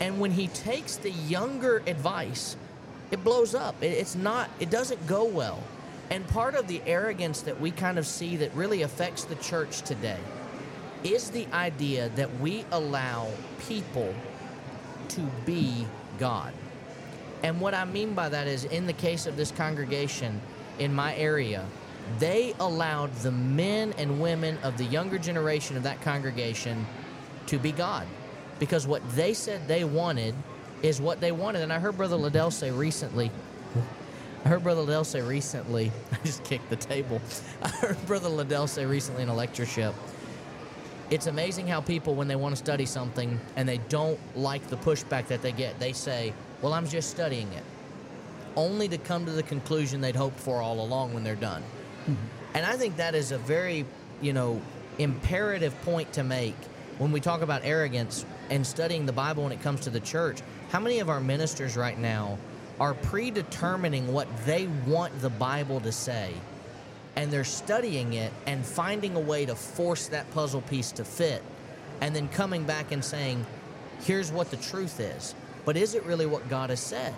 and 0.00 0.20
when 0.20 0.30
he 0.30 0.48
takes 0.48 0.96
the 0.96 1.10
younger 1.10 1.82
advice 1.86 2.56
it 3.10 3.22
blows 3.22 3.54
up. 3.54 3.76
It's 3.82 4.14
not, 4.14 4.50
it 4.58 4.70
doesn't 4.70 5.06
go 5.06 5.24
well. 5.24 5.62
And 6.10 6.26
part 6.28 6.54
of 6.54 6.68
the 6.68 6.82
arrogance 6.86 7.40
that 7.42 7.60
we 7.60 7.70
kind 7.70 7.98
of 7.98 8.06
see 8.06 8.36
that 8.36 8.54
really 8.54 8.82
affects 8.82 9.24
the 9.24 9.34
church 9.36 9.82
today 9.82 10.18
is 11.04 11.30
the 11.30 11.46
idea 11.52 12.08
that 12.10 12.40
we 12.40 12.64
allow 12.72 13.28
people 13.68 14.14
to 15.08 15.20
be 15.44 15.86
God. 16.18 16.52
And 17.42 17.60
what 17.60 17.74
I 17.74 17.84
mean 17.84 18.14
by 18.14 18.28
that 18.28 18.46
is, 18.46 18.64
in 18.64 18.86
the 18.86 18.92
case 18.92 19.26
of 19.26 19.36
this 19.36 19.50
congregation 19.50 20.40
in 20.78 20.92
my 20.92 21.14
area, 21.16 21.64
they 22.18 22.54
allowed 22.60 23.12
the 23.16 23.32
men 23.32 23.92
and 23.98 24.20
women 24.20 24.58
of 24.62 24.76
the 24.78 24.84
younger 24.84 25.18
generation 25.18 25.76
of 25.76 25.82
that 25.82 26.00
congregation 26.02 26.86
to 27.46 27.58
be 27.58 27.72
God. 27.72 28.06
Because 28.58 28.86
what 28.86 29.08
they 29.10 29.34
said 29.34 29.66
they 29.68 29.84
wanted 29.84 30.34
is 30.82 31.00
what 31.00 31.20
they 31.20 31.32
wanted. 31.32 31.62
And 31.62 31.72
I 31.72 31.78
heard 31.78 31.96
Brother 31.96 32.16
Liddell 32.16 32.50
say 32.50 32.70
recently, 32.70 33.30
I 34.44 34.48
heard 34.48 34.62
Brother 34.62 34.82
Liddell 34.82 35.04
say 35.04 35.20
recently, 35.20 35.90
I 36.12 36.16
just 36.24 36.44
kicked 36.44 36.70
the 36.70 36.76
table. 36.76 37.20
I 37.62 37.68
heard 37.68 38.06
Brother 38.06 38.28
Liddell 38.28 38.66
say 38.66 38.86
recently 38.86 39.22
in 39.22 39.28
a 39.28 39.34
lectureship, 39.34 39.94
it's 41.10 41.26
amazing 41.26 41.68
how 41.68 41.80
people, 41.80 42.14
when 42.14 42.26
they 42.28 42.36
want 42.36 42.52
to 42.52 42.56
study 42.56 42.86
something 42.86 43.38
and 43.54 43.68
they 43.68 43.78
don't 43.88 44.18
like 44.36 44.66
the 44.68 44.76
pushback 44.76 45.28
that 45.28 45.42
they 45.42 45.52
get, 45.52 45.78
they 45.78 45.92
say, 45.92 46.32
Well, 46.62 46.72
I'm 46.72 46.88
just 46.88 47.10
studying 47.10 47.52
it. 47.52 47.62
Only 48.56 48.88
to 48.88 48.98
come 48.98 49.24
to 49.26 49.32
the 49.32 49.42
conclusion 49.42 50.00
they'd 50.00 50.16
hoped 50.16 50.40
for 50.40 50.60
all 50.60 50.80
along 50.80 51.14
when 51.14 51.22
they're 51.22 51.36
done. 51.36 51.62
And 52.06 52.64
I 52.66 52.76
think 52.76 52.96
that 52.96 53.14
is 53.14 53.32
a 53.32 53.38
very, 53.38 53.84
you 54.20 54.32
know, 54.32 54.60
imperative 54.98 55.78
point 55.82 56.12
to 56.14 56.24
make 56.24 56.56
when 56.98 57.12
we 57.12 57.20
talk 57.20 57.42
about 57.42 57.62
arrogance 57.64 58.24
and 58.48 58.66
studying 58.66 59.06
the 59.06 59.12
Bible 59.12 59.42
when 59.42 59.52
it 59.52 59.62
comes 59.62 59.80
to 59.80 59.90
the 59.90 60.00
church. 60.00 60.40
How 60.70 60.80
many 60.80 61.00
of 61.00 61.10
our 61.10 61.20
ministers 61.20 61.76
right 61.76 61.98
now 61.98 62.38
are 62.80 62.94
predetermining 62.94 64.12
what 64.12 64.28
they 64.46 64.68
want 64.86 65.20
the 65.20 65.30
Bible 65.30 65.80
to 65.80 65.92
say? 65.92 66.32
And 67.14 67.30
they're 67.30 67.44
studying 67.44 68.12
it 68.12 68.32
and 68.46 68.64
finding 68.64 69.16
a 69.16 69.20
way 69.20 69.46
to 69.46 69.54
force 69.54 70.08
that 70.08 70.30
puzzle 70.32 70.60
piece 70.62 70.92
to 70.92 71.04
fit, 71.04 71.42
and 72.00 72.14
then 72.14 72.28
coming 72.28 72.64
back 72.64 72.92
and 72.92 73.04
saying, 73.04 73.44
here's 74.02 74.30
what 74.30 74.50
the 74.50 74.58
truth 74.58 75.00
is. 75.00 75.34
But 75.64 75.76
is 75.76 75.94
it 75.94 76.04
really 76.04 76.26
what 76.26 76.48
God 76.48 76.70
has 76.70 76.80
said? 76.80 77.14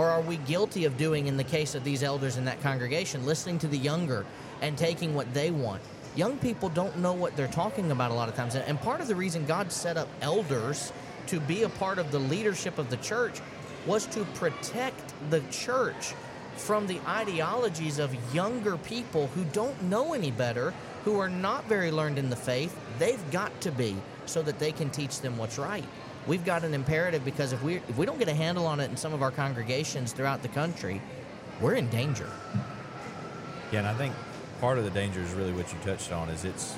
Or 0.00 0.08
are 0.08 0.22
we 0.22 0.38
guilty 0.38 0.86
of 0.86 0.96
doing, 0.96 1.26
in 1.26 1.36
the 1.36 1.44
case 1.44 1.74
of 1.74 1.84
these 1.84 2.02
elders 2.02 2.38
in 2.38 2.46
that 2.46 2.62
congregation, 2.62 3.26
listening 3.26 3.58
to 3.58 3.68
the 3.68 3.76
younger 3.76 4.24
and 4.62 4.78
taking 4.78 5.14
what 5.14 5.34
they 5.34 5.50
want? 5.50 5.82
Young 6.16 6.38
people 6.38 6.70
don't 6.70 6.96
know 7.00 7.12
what 7.12 7.36
they're 7.36 7.46
talking 7.48 7.90
about 7.90 8.10
a 8.10 8.14
lot 8.14 8.26
of 8.26 8.34
times. 8.34 8.54
And 8.54 8.80
part 8.80 9.02
of 9.02 9.08
the 9.08 9.14
reason 9.14 9.44
God 9.44 9.70
set 9.70 9.98
up 9.98 10.08
elders 10.22 10.90
to 11.26 11.38
be 11.38 11.64
a 11.64 11.68
part 11.68 11.98
of 11.98 12.12
the 12.12 12.18
leadership 12.18 12.78
of 12.78 12.88
the 12.88 12.96
church 12.96 13.42
was 13.86 14.06
to 14.06 14.24
protect 14.36 15.12
the 15.28 15.42
church 15.50 16.14
from 16.56 16.86
the 16.86 16.98
ideologies 17.06 17.98
of 17.98 18.34
younger 18.34 18.78
people 18.78 19.26
who 19.34 19.44
don't 19.52 19.82
know 19.82 20.14
any 20.14 20.30
better, 20.30 20.72
who 21.04 21.18
are 21.18 21.28
not 21.28 21.68
very 21.68 21.90
learned 21.90 22.18
in 22.18 22.30
the 22.30 22.36
faith. 22.36 22.74
They've 22.98 23.30
got 23.30 23.60
to 23.60 23.70
be 23.70 23.96
so 24.26 24.42
that 24.42 24.58
they 24.58 24.72
can 24.72 24.90
teach 24.90 25.20
them 25.20 25.36
what's 25.38 25.58
right. 25.58 25.84
We've 26.26 26.44
got 26.44 26.64
an 26.64 26.74
imperative 26.74 27.24
because 27.24 27.52
if 27.52 27.62
we 27.62 27.76
if 27.76 27.96
we 27.96 28.06
don't 28.06 28.18
get 28.18 28.28
a 28.28 28.34
handle 28.34 28.66
on 28.66 28.80
it 28.80 28.90
in 28.90 28.96
some 28.96 29.12
of 29.12 29.22
our 29.22 29.30
congregations 29.30 30.12
throughout 30.12 30.42
the 30.42 30.48
country, 30.48 31.00
we're 31.60 31.74
in 31.74 31.88
danger. 31.88 32.30
Yeah, 33.72 33.80
and 33.80 33.88
I 33.88 33.94
think 33.94 34.14
part 34.60 34.78
of 34.78 34.84
the 34.84 34.90
danger 34.90 35.20
is 35.20 35.32
really 35.32 35.52
what 35.52 35.72
you 35.72 35.78
touched 35.84 36.12
on 36.12 36.28
is 36.28 36.44
it's 36.44 36.76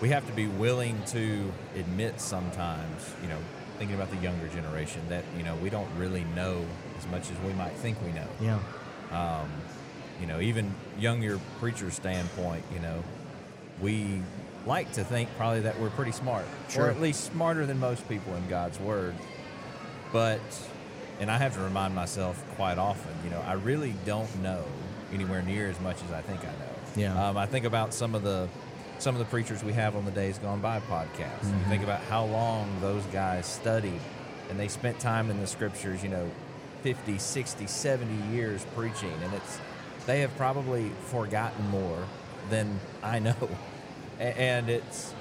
we 0.00 0.10
have 0.10 0.26
to 0.26 0.32
be 0.32 0.46
willing 0.46 1.02
to 1.06 1.52
admit 1.74 2.20
sometimes, 2.20 3.14
you 3.22 3.28
know, 3.28 3.38
thinking 3.78 3.96
about 3.96 4.10
the 4.10 4.16
younger 4.18 4.46
generation 4.48 5.00
that, 5.08 5.24
you 5.36 5.42
know, 5.42 5.54
we 5.56 5.70
don't 5.70 5.88
really 5.96 6.24
know 6.34 6.64
as 6.98 7.06
much 7.08 7.30
as 7.30 7.38
we 7.46 7.52
might 7.54 7.72
think 7.72 7.96
we 8.02 8.12
know. 8.12 8.26
Yeah. 8.40 8.58
Um, 9.10 9.50
you 10.20 10.26
know, 10.26 10.40
even 10.40 10.74
younger 10.98 11.38
preacher 11.60 11.90
standpoint, 11.90 12.64
you 12.72 12.80
know, 12.80 13.02
we 13.80 14.20
like 14.66 14.92
to 14.92 15.04
think 15.04 15.28
probably 15.36 15.60
that 15.60 15.78
we're 15.80 15.90
pretty 15.90 16.12
smart, 16.12 16.44
Sure. 16.68 16.86
or 16.86 16.90
at 16.90 17.00
least 17.00 17.24
smarter 17.24 17.64
than 17.66 17.78
most 17.78 18.08
people 18.08 18.34
in 18.34 18.46
God's 18.48 18.78
Word. 18.80 19.14
But, 20.12 20.40
and 21.20 21.30
I 21.30 21.38
have 21.38 21.54
to 21.54 21.60
remind 21.60 21.94
myself 21.94 22.42
quite 22.56 22.78
often, 22.78 23.12
you 23.24 23.30
know, 23.30 23.40
I 23.46 23.54
really 23.54 23.94
don't 24.04 24.42
know 24.42 24.64
anywhere 25.12 25.42
near 25.42 25.68
as 25.68 25.80
much 25.80 25.96
as 26.04 26.12
I 26.12 26.20
think 26.22 26.40
I 26.40 26.46
know. 26.46 26.52
Yeah. 26.96 27.28
Um, 27.28 27.36
I 27.36 27.46
think 27.46 27.64
about 27.64 27.92
some 27.94 28.14
of 28.14 28.22
the 28.22 28.48
some 28.98 29.14
of 29.14 29.18
the 29.18 29.26
preachers 29.26 29.62
we 29.62 29.74
have 29.74 29.94
on 29.94 30.06
the 30.06 30.10
Days 30.10 30.38
Gone 30.38 30.60
By 30.62 30.80
podcast. 30.80 31.44
You 31.44 31.64
think 31.68 31.82
about 31.82 32.00
how 32.04 32.24
long 32.24 32.66
those 32.80 33.04
guys 33.06 33.44
studied, 33.44 34.00
and 34.48 34.58
they 34.58 34.68
spent 34.68 34.98
time 34.98 35.30
in 35.30 35.38
the 35.38 35.46
scriptures. 35.46 36.02
You 36.02 36.08
know, 36.08 36.30
50, 36.82 37.18
60, 37.18 37.66
70 37.66 38.34
years 38.34 38.64
preaching, 38.74 39.12
and 39.22 39.34
it's 39.34 39.60
they 40.06 40.20
have 40.20 40.34
probably 40.38 40.90
forgotten 41.08 41.68
more 41.68 41.98
than 42.48 42.80
I 43.02 43.18
know. 43.18 43.34
And 44.18 44.68
it's 44.68 45.14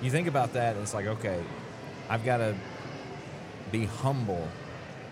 you 0.00 0.10
think 0.10 0.28
about 0.28 0.52
that, 0.52 0.74
and 0.74 0.82
it's 0.82 0.94
like, 0.94 1.06
okay, 1.06 1.42
I've 2.08 2.24
got 2.24 2.38
to 2.38 2.54
be 3.72 3.86
humble 3.86 4.48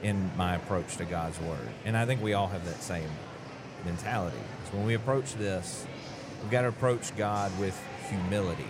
in 0.02 0.30
my 0.36 0.54
approach 0.54 0.96
to 0.98 1.04
God's 1.04 1.40
word, 1.40 1.68
and 1.84 1.96
I 1.96 2.06
think 2.06 2.22
we 2.22 2.34
all 2.34 2.46
have 2.48 2.64
that 2.66 2.82
same 2.82 3.08
mentality. 3.84 4.36
So 4.70 4.78
when 4.78 4.86
we 4.86 4.94
approach 4.94 5.34
this, 5.34 5.86
we've 6.42 6.50
got 6.50 6.62
to 6.62 6.68
approach 6.68 7.16
God 7.16 7.50
with 7.58 7.80
humility. 8.08 8.66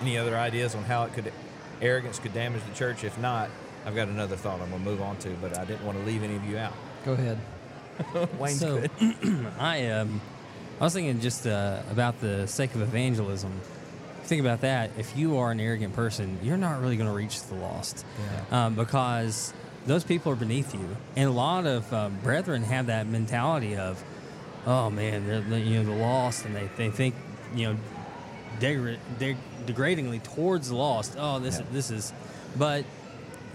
Any 0.00 0.16
other 0.18 0.36
ideas 0.36 0.74
on 0.74 0.84
how 0.84 1.04
it 1.04 1.12
could 1.14 1.32
arrogance 1.80 2.18
could 2.18 2.34
damage 2.34 2.62
the 2.68 2.74
church? 2.74 3.04
If 3.04 3.18
not, 3.18 3.50
I've 3.84 3.94
got 3.94 4.08
another 4.08 4.36
thought 4.36 4.60
I'm 4.60 4.70
gonna 4.70 4.84
move 4.84 5.00
on 5.00 5.16
to, 5.18 5.30
but 5.40 5.58
I 5.58 5.64
didn't 5.64 5.84
want 5.84 5.98
to 5.98 6.04
leave 6.04 6.22
any 6.22 6.36
of 6.36 6.44
you 6.44 6.58
out. 6.58 6.74
Go 7.04 7.12
ahead. 7.12 7.38
Wayne's 8.38 8.60
so 8.60 8.80
good. 8.98 9.46
I 9.58 9.88
um 9.90 10.20
I 10.80 10.84
was 10.84 10.92
thinking 10.92 11.20
just 11.20 11.46
uh, 11.46 11.80
about 11.90 12.20
the 12.20 12.46
sake 12.46 12.74
of 12.74 12.82
evangelism. 12.82 13.52
Think 14.24 14.40
about 14.40 14.60
that. 14.62 14.90
If 14.98 15.16
you 15.16 15.38
are 15.38 15.50
an 15.52 15.60
arrogant 15.60 15.94
person, 15.94 16.38
you're 16.42 16.56
not 16.56 16.80
really 16.80 16.96
going 16.96 17.08
to 17.08 17.14
reach 17.14 17.42
the 17.44 17.54
lost, 17.54 18.04
um, 18.50 18.74
because 18.74 19.54
those 19.86 20.04
people 20.04 20.32
are 20.32 20.36
beneath 20.36 20.74
you. 20.74 20.96
And 21.14 21.28
a 21.28 21.32
lot 21.32 21.64
of 21.64 21.90
um, 21.94 22.18
brethren 22.22 22.62
have 22.64 22.86
that 22.86 23.06
mentality 23.06 23.76
of, 23.76 24.02
oh 24.66 24.90
man, 24.90 25.26
they're, 25.26 25.58
you 25.58 25.82
know 25.82 25.84
the 25.84 26.02
lost, 26.02 26.44
and 26.44 26.54
they, 26.56 26.68
they 26.76 26.90
think 26.90 27.14
you 27.54 27.68
know 27.68 27.76
degra- 28.58 28.98
de- 29.18 29.36
degradingly 29.64 30.22
towards 30.22 30.68
the 30.68 30.76
lost. 30.76 31.14
Oh, 31.18 31.38
this 31.38 31.58
Yeah. 31.60 31.64
this 31.72 31.90
is, 31.90 32.12
but 32.58 32.84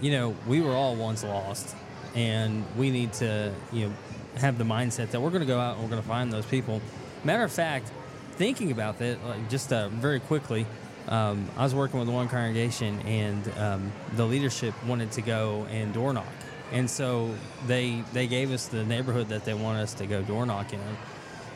you 0.00 0.10
know 0.10 0.34
we 0.48 0.60
were 0.62 0.72
all 0.72 0.96
once 0.96 1.22
lost, 1.22 1.76
and 2.16 2.64
we 2.76 2.90
need 2.90 3.12
to 3.14 3.52
you 3.72 3.88
know 3.88 3.94
have 4.38 4.56
the 4.56 4.64
mindset 4.64 5.10
that 5.10 5.20
we're 5.20 5.28
going 5.30 5.42
to 5.42 5.46
go 5.46 5.60
out 5.60 5.74
and 5.74 5.82
we're 5.84 5.90
going 5.90 6.02
to 6.02 6.08
find 6.08 6.32
those 6.32 6.46
people. 6.46 6.80
Matter 7.24 7.44
of 7.44 7.52
fact, 7.52 7.90
thinking 8.32 8.72
about 8.72 8.98
that, 8.98 9.24
like 9.24 9.48
just 9.48 9.72
uh, 9.72 9.88
very 9.88 10.18
quickly. 10.20 10.66
Um, 11.08 11.48
I 11.56 11.62
was 11.64 11.74
working 11.74 12.00
with 12.00 12.08
one 12.08 12.28
congregation, 12.28 13.00
and 13.00 13.52
um, 13.58 13.92
the 14.16 14.24
leadership 14.24 14.74
wanted 14.84 15.12
to 15.12 15.22
go 15.22 15.66
and 15.70 15.92
door 15.92 16.12
knock, 16.12 16.26
and 16.72 16.88
so 16.88 17.34
they 17.66 18.02
they 18.12 18.26
gave 18.26 18.52
us 18.52 18.66
the 18.66 18.84
neighborhood 18.84 19.28
that 19.28 19.44
they 19.44 19.54
want 19.54 19.78
us 19.78 19.94
to 19.94 20.06
go 20.06 20.22
door 20.22 20.46
knock 20.46 20.72
in, 20.72 20.80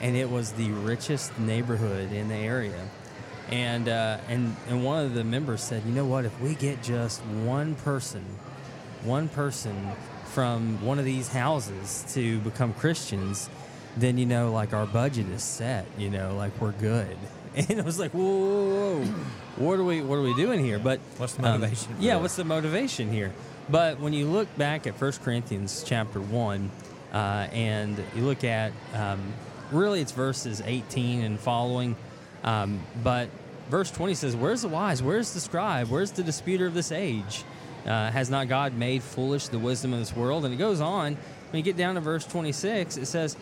and 0.01 0.17
it 0.17 0.31
was 0.31 0.53
the 0.53 0.71
richest 0.71 1.39
neighborhood 1.39 2.13
in 2.13 2.29
the 2.29 2.35
area. 2.35 2.89
And 3.51 3.89
uh, 3.89 4.19
and 4.29 4.57
and 4.69 4.85
one 4.85 5.05
of 5.05 5.15
the 5.15 5.23
members 5.25 5.63
said, 5.63 5.85
you 5.85 5.93
know 5.93 6.07
what? 6.07 6.25
If 6.25 6.41
we 6.41 6.55
get 6.55 6.83
just 6.83 7.21
one 7.23 7.77
person, 7.77 8.25
one 9.05 9.29
person 9.29 9.93
from 10.27 10.85
one 10.85 10.99
of 10.99 11.05
these 11.05 11.29
houses 11.29 12.05
to 12.15 12.41
become 12.41 12.75
Christians, 12.75 13.49
then 13.97 14.19
you 14.19 14.27
know, 14.27 14.53
like 14.53 14.73
our 14.73 14.87
budget 14.87 15.29
is 15.29 15.43
set. 15.43 15.87
You 15.99 16.11
know, 16.11 16.37
like 16.37 16.61
we're 16.61 16.73
good. 16.73 17.17
And 17.71 17.81
I 17.81 17.85
was 17.85 17.99
like, 17.99 18.11
whoa, 18.11 18.21
whoa, 18.23 19.01
whoa, 19.01 19.15
what 19.57 19.79
are 19.79 19.85
we, 19.85 20.03
what 20.03 20.17
are 20.17 20.23
we 20.23 20.35
doing 20.35 20.63
here? 20.63 20.79
But 20.79 21.01
What's 21.17 21.33
the 21.33 21.47
um, 21.47 21.61
motivation 21.63 21.95
for 21.95 22.03
yeah, 22.03 22.13
this? 22.17 22.21
what's 22.21 22.37
the 22.37 22.45
motivation 22.45 23.11
here? 23.11 23.33
But 23.71 23.99
when 23.99 24.13
you 24.13 24.27
look 24.27 24.55
back 24.59 24.87
at 24.87 25.01
1 25.01 25.13
Corinthians 25.25 25.83
chapter 25.83 26.21
1, 26.21 26.71
uh, 27.15 27.17
and 27.53 27.97
you 28.15 28.25
look 28.25 28.45
at 28.45 28.73
um, 28.93 29.33
really 29.73 30.03
it's 30.03 30.13
verses 30.13 30.61
18 30.67 31.23
and 31.25 31.41
following, 31.41 31.97
um, 32.45 32.79
but 33.03 33.31
verse 33.71 33.91
20 33.91 34.13
says, 34.13 34.37
Where's 34.37 34.61
the 34.61 34.69
wise? 34.69 35.03
Where's 35.03 35.33
the 35.33 35.41
scribe? 35.41 35.89
Where's 35.89 36.11
the 36.13 36.23
disputer 36.23 36.67
of 36.67 36.75
this 36.75 36.93
age? 36.93 37.43
Uh, 37.87 38.11
has 38.11 38.29
not 38.29 38.49
God 38.49 38.75
made 38.75 39.03
foolish 39.03 39.49
the 39.49 39.59
wisdom 39.59 39.95
of 39.95 39.99
this 39.99 40.15
world? 40.15 40.45
And 40.45 40.53
it 40.53 40.59
goes 40.59 40.83
on. 40.83 41.15
When 41.51 41.59
you 41.59 41.63
get 41.63 41.79
down 41.79 41.95
to 41.95 42.03
verse 42.03 42.27
26, 42.27 42.99
it 42.99 43.07
says, 43.07 43.35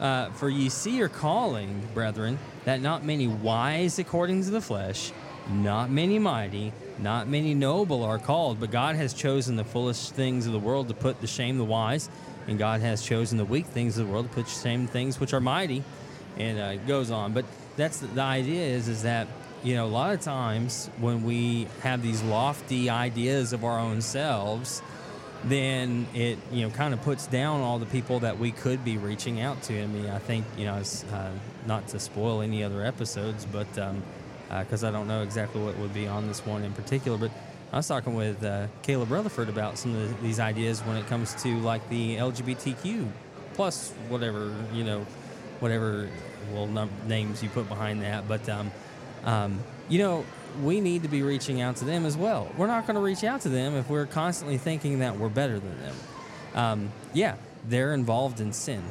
uh, 0.00 0.30
For 0.30 0.48
ye 0.48 0.68
see 0.68 0.96
your 0.96 1.08
calling, 1.08 1.86
brethren, 1.94 2.38
that 2.64 2.80
not 2.80 3.04
many 3.04 3.26
wise 3.26 3.98
according 3.98 4.42
to 4.44 4.50
the 4.50 4.60
flesh, 4.60 5.12
not 5.50 5.90
many 5.90 6.18
mighty, 6.18 6.72
not 6.98 7.28
many 7.28 7.54
noble 7.54 8.02
are 8.02 8.18
called, 8.18 8.58
but 8.58 8.70
God 8.70 8.96
has 8.96 9.14
chosen 9.14 9.56
the 9.56 9.64
foolish 9.64 10.10
things 10.10 10.46
of 10.46 10.52
the 10.52 10.58
world 10.58 10.88
to 10.88 10.94
put 10.94 11.20
to 11.20 11.26
shame 11.26 11.58
the 11.58 11.64
wise, 11.64 12.10
and 12.46 12.58
God 12.58 12.80
has 12.80 13.02
chosen 13.02 13.38
the 13.38 13.44
weak 13.44 13.66
things 13.66 13.98
of 13.98 14.06
the 14.06 14.12
world 14.12 14.28
to 14.28 14.34
put 14.34 14.46
to 14.46 14.60
shame 14.60 14.86
things 14.86 15.20
which 15.20 15.32
are 15.32 15.40
mighty. 15.40 15.82
And 16.36 16.58
uh, 16.58 16.62
it 16.74 16.86
goes 16.86 17.10
on. 17.10 17.32
But 17.32 17.44
that's 17.76 17.98
the, 17.98 18.06
the 18.08 18.22
idea 18.22 18.64
is 18.64 18.88
is 18.88 19.02
that 19.02 19.28
you 19.62 19.74
know 19.74 19.86
a 19.86 19.88
lot 19.88 20.14
of 20.14 20.20
times 20.20 20.90
when 20.98 21.22
we 21.22 21.68
have 21.82 22.02
these 22.02 22.22
lofty 22.22 22.90
ideas 22.90 23.52
of 23.52 23.64
our 23.64 23.78
own 23.78 24.00
selves, 24.00 24.82
then 25.48 26.06
it 26.12 26.38
you 26.50 26.62
know 26.62 26.70
kind 26.70 26.92
of 26.92 27.00
puts 27.02 27.26
down 27.26 27.60
all 27.60 27.78
the 27.78 27.86
people 27.86 28.20
that 28.20 28.38
we 28.38 28.50
could 28.50 28.84
be 28.84 28.98
reaching 28.98 29.40
out 29.40 29.62
to. 29.64 29.80
I 29.80 29.86
mean, 29.86 30.08
I 30.10 30.18
think 30.18 30.44
you 30.56 30.64
know, 30.64 30.82
uh, 31.12 31.30
not 31.66 31.88
to 31.88 31.98
spoil 32.00 32.42
any 32.42 32.64
other 32.64 32.84
episodes, 32.84 33.46
but 33.46 33.68
because 34.48 34.84
I 34.84 34.90
don't 34.90 35.08
know 35.08 35.22
exactly 35.22 35.62
what 35.62 35.76
would 35.78 35.94
be 35.94 36.06
on 36.06 36.26
this 36.26 36.44
one 36.44 36.64
in 36.64 36.72
particular, 36.72 37.16
but 37.18 37.30
I 37.72 37.76
was 37.76 37.88
talking 37.88 38.14
with 38.14 38.42
uh, 38.44 38.68
Caleb 38.82 39.10
Rutherford 39.10 39.48
about 39.48 39.78
some 39.78 39.94
of 39.94 40.08
the, 40.08 40.22
these 40.22 40.40
ideas 40.40 40.80
when 40.80 40.96
it 40.96 41.06
comes 41.08 41.34
to 41.42 41.58
like 41.58 41.88
the 41.88 42.16
LGBTQ 42.16 43.08
plus 43.54 43.90
whatever 44.08 44.54
you 44.72 44.84
know, 44.84 45.06
whatever 45.60 46.08
well 46.52 46.66
num- 46.66 46.90
names 47.06 47.42
you 47.42 47.48
put 47.48 47.68
behind 47.68 48.02
that, 48.02 48.28
but 48.28 48.48
um, 48.48 48.70
um, 49.24 49.58
you 49.88 49.98
know, 49.98 50.24
we 50.62 50.80
need 50.80 51.02
to 51.02 51.08
be 51.08 51.22
reaching 51.22 51.60
out 51.60 51.76
to 51.76 51.84
them 51.84 52.06
as 52.06 52.16
well. 52.16 52.50
We're 52.56 52.66
not 52.66 52.86
going 52.86 52.94
to 52.96 53.00
reach 53.00 53.24
out 53.24 53.42
to 53.42 53.48
them 53.48 53.74
if 53.74 53.88
we're 53.88 54.06
constantly 54.06 54.58
thinking 54.58 55.00
that 55.00 55.18
we're 55.18 55.28
better 55.28 55.58
than 55.58 55.78
them. 55.80 55.94
Um, 56.54 56.92
yeah, 57.12 57.36
they're 57.68 57.94
involved 57.94 58.40
in 58.40 58.52
sin. 58.52 58.82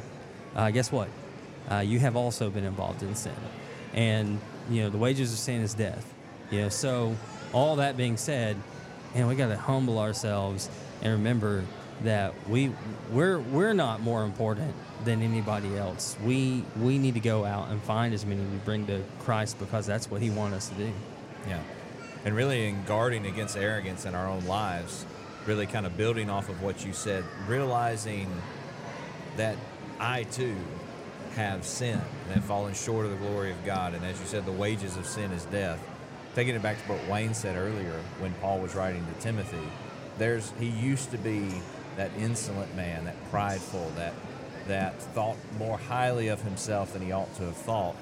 Uh, 0.54 0.70
guess 0.70 0.92
what? 0.92 1.08
Uh, 1.70 1.78
you 1.78 1.98
have 1.98 2.16
also 2.16 2.48
been 2.50 2.64
involved 2.64 3.02
in 3.02 3.14
sin, 3.14 3.34
and 3.92 4.40
you 4.70 4.82
know 4.82 4.90
the 4.90 4.98
wages 4.98 5.32
of 5.32 5.38
sin 5.38 5.62
is 5.62 5.74
death. 5.74 6.14
You 6.50 6.62
know, 6.62 6.68
so 6.68 7.16
all 7.52 7.76
that 7.76 7.96
being 7.96 8.16
said, 8.16 8.56
and 9.14 9.26
we 9.26 9.34
got 9.34 9.48
to 9.48 9.56
humble 9.56 9.98
ourselves 9.98 10.70
and 11.02 11.12
remember 11.12 11.64
that 12.02 12.34
we 12.48 12.72
we're 13.10 13.38
we're 13.38 13.72
not 13.72 14.00
more 14.00 14.22
important 14.24 14.74
than 15.04 15.22
anybody 15.22 15.76
else. 15.76 16.16
We 16.24 16.64
we 16.78 16.98
need 16.98 17.14
to 17.14 17.20
go 17.20 17.44
out 17.44 17.68
and 17.70 17.82
find 17.82 18.14
as 18.14 18.24
many 18.24 18.42
we 18.42 18.58
bring 18.58 18.86
to 18.86 19.02
Christ 19.20 19.58
because 19.58 19.86
that's 19.86 20.10
what 20.10 20.22
He 20.22 20.30
wants 20.30 20.56
us 20.56 20.68
to 20.68 20.74
do. 20.76 20.92
Yeah. 21.46 21.62
And 22.24 22.34
really, 22.34 22.68
in 22.68 22.84
guarding 22.84 23.26
against 23.26 23.56
arrogance 23.56 24.04
in 24.04 24.14
our 24.14 24.28
own 24.28 24.44
lives, 24.46 25.06
really 25.46 25.66
kind 25.66 25.86
of 25.86 25.96
building 25.96 26.28
off 26.28 26.48
of 26.48 26.62
what 26.62 26.84
you 26.84 26.92
said, 26.92 27.24
realizing 27.46 28.30
that 29.36 29.56
I 30.00 30.24
too 30.24 30.56
have 31.36 31.64
sinned 31.64 32.02
and 32.24 32.34
have 32.34 32.44
fallen 32.44 32.74
short 32.74 33.04
of 33.04 33.12
the 33.12 33.18
glory 33.18 33.52
of 33.52 33.64
God. 33.64 33.94
And 33.94 34.04
as 34.04 34.18
you 34.18 34.26
said, 34.26 34.44
the 34.46 34.52
wages 34.52 34.96
of 34.96 35.06
sin 35.06 35.30
is 35.32 35.44
death. 35.46 35.78
Taking 36.34 36.54
it 36.54 36.62
back 36.62 36.82
to 36.84 36.92
what 36.92 37.08
Wayne 37.08 37.34
said 37.34 37.56
earlier 37.56 38.00
when 38.18 38.32
Paul 38.34 38.58
was 38.58 38.74
writing 38.74 39.06
to 39.06 39.20
Timothy, 39.22 39.68
there's 40.18 40.52
he 40.58 40.66
used 40.66 41.10
to 41.12 41.18
be 41.18 41.50
that 41.96 42.10
insolent 42.18 42.74
man, 42.74 43.04
that 43.04 43.30
prideful, 43.30 43.90
that 43.96 44.12
that 44.66 45.00
thought 45.00 45.36
more 45.58 45.78
highly 45.78 46.28
of 46.28 46.42
himself 46.42 46.92
than 46.92 47.02
he 47.02 47.12
ought 47.12 47.34
to 47.36 47.44
have 47.44 47.56
thought. 47.56 47.94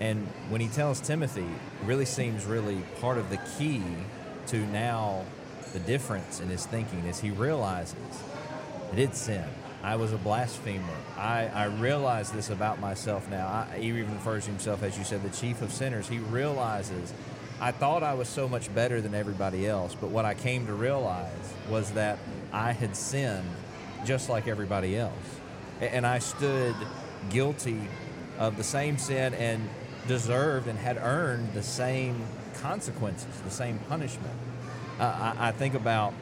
And 0.00 0.26
when 0.48 0.60
he 0.60 0.68
tells 0.68 1.00
Timothy, 1.00 1.48
really 1.84 2.04
seems 2.04 2.44
really 2.44 2.82
part 3.00 3.18
of 3.18 3.30
the 3.30 3.38
key 3.58 3.82
to 4.48 4.58
now 4.66 5.24
the 5.72 5.80
difference 5.80 6.40
in 6.40 6.48
his 6.48 6.66
thinking 6.66 7.06
is 7.06 7.20
he 7.20 7.30
realizes 7.30 7.96
I 8.92 8.96
did 8.96 9.14
sin. 9.14 9.44
I 9.82 9.96
was 9.96 10.12
a 10.12 10.18
blasphemer. 10.18 10.94
I, 11.16 11.48
I 11.48 11.64
realize 11.64 12.30
this 12.30 12.50
about 12.50 12.78
myself 12.78 13.28
now. 13.30 13.46
I, 13.48 13.78
he 13.78 13.88
even 13.88 14.12
refers 14.14 14.44
to 14.44 14.50
himself, 14.50 14.82
as 14.82 14.96
you 14.96 15.04
said, 15.04 15.22
the 15.22 15.36
chief 15.36 15.60
of 15.60 15.72
sinners. 15.72 16.08
He 16.08 16.18
realizes 16.18 17.12
I 17.60 17.72
thought 17.72 18.02
I 18.02 18.14
was 18.14 18.28
so 18.28 18.48
much 18.48 18.72
better 18.74 19.00
than 19.00 19.14
everybody 19.14 19.66
else, 19.66 19.94
but 19.94 20.10
what 20.10 20.24
I 20.24 20.34
came 20.34 20.66
to 20.66 20.74
realize 20.74 21.54
was 21.68 21.92
that 21.92 22.18
I 22.52 22.72
had 22.72 22.96
sinned 22.96 23.48
just 24.04 24.28
like 24.28 24.46
everybody 24.46 24.96
else. 24.96 25.12
And 25.80 26.06
I 26.06 26.18
stood 26.18 26.74
guilty 27.30 27.80
of 28.38 28.56
the 28.56 28.64
same 28.64 28.98
sin 28.98 29.34
and 29.34 29.68
deserved 30.06 30.66
and 30.66 30.78
had 30.78 30.96
earned 30.98 31.52
the 31.52 31.62
same 31.62 32.24
consequences, 32.54 33.28
the 33.44 33.50
same 33.50 33.78
punishment. 33.88 34.34
Uh, 34.98 35.34
I, 35.38 35.48
I 35.48 35.52
think 35.52 35.74
about 35.74 36.14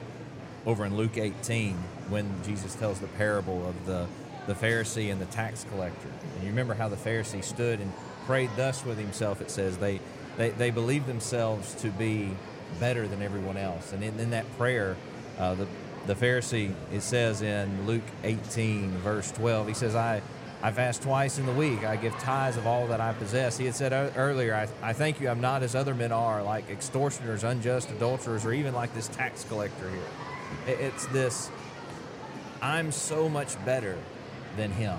over 0.66 0.84
in 0.84 0.96
Luke 0.96 1.16
18 1.16 1.74
when 2.08 2.28
Jesus 2.44 2.74
tells 2.74 3.00
the 3.00 3.06
parable 3.08 3.66
of 3.66 3.86
the, 3.86 4.06
the 4.46 4.54
Pharisee 4.54 5.10
and 5.10 5.20
the 5.20 5.26
tax 5.26 5.64
collector. 5.70 6.08
And 6.34 6.42
you 6.42 6.50
remember 6.50 6.74
how 6.74 6.88
the 6.88 6.96
Pharisee 6.96 7.42
stood 7.42 7.80
and 7.80 7.92
prayed 8.26 8.50
thus 8.56 8.84
with 8.84 8.98
himself, 8.98 9.40
it 9.40 9.50
says. 9.50 9.78
They, 9.78 10.00
they, 10.36 10.50
they 10.50 10.70
believed 10.70 11.06
themselves 11.06 11.74
to 11.76 11.88
be 11.88 12.30
better 12.78 13.08
than 13.08 13.22
everyone 13.22 13.56
else. 13.56 13.92
And 13.92 14.02
in, 14.04 14.18
in 14.20 14.30
that 14.30 14.46
prayer, 14.56 14.96
uh, 15.38 15.54
the, 15.54 15.66
the 16.06 16.14
Pharisee, 16.14 16.74
it 16.92 17.02
says 17.02 17.42
in 17.42 17.86
Luke 17.86 18.02
18, 18.22 18.90
verse 18.98 19.32
12, 19.32 19.68
he 19.68 19.74
says, 19.74 19.94
I, 19.94 20.22
I 20.62 20.70
fast 20.72 21.02
twice 21.02 21.38
in 21.38 21.46
the 21.46 21.52
week. 21.52 21.84
I 21.84 21.96
give 21.96 22.12
tithes 22.18 22.56
of 22.58 22.66
all 22.66 22.86
that 22.88 23.00
I 23.00 23.12
possess. 23.14 23.56
He 23.56 23.64
had 23.64 23.74
said 23.74 23.92
earlier, 24.16 24.54
I, 24.54 24.68
I 24.90 24.92
thank 24.92 25.20
you, 25.20 25.28
I'm 25.30 25.40
not 25.40 25.62
as 25.62 25.74
other 25.74 25.94
men 25.94 26.12
are, 26.12 26.42
like 26.42 26.68
extortioners, 26.68 27.44
unjust 27.44 27.90
adulterers, 27.90 28.44
or 28.44 28.52
even 28.52 28.74
like 28.74 28.92
this 28.94 29.08
tax 29.08 29.44
collector 29.44 29.88
here. 29.88 30.74
It- 30.74 30.80
It's 30.80 31.06
this, 31.06 31.50
I'm 32.60 32.92
so 32.92 33.28
much 33.28 33.62
better 33.64 33.96
than 34.56 34.70
him. 34.72 34.98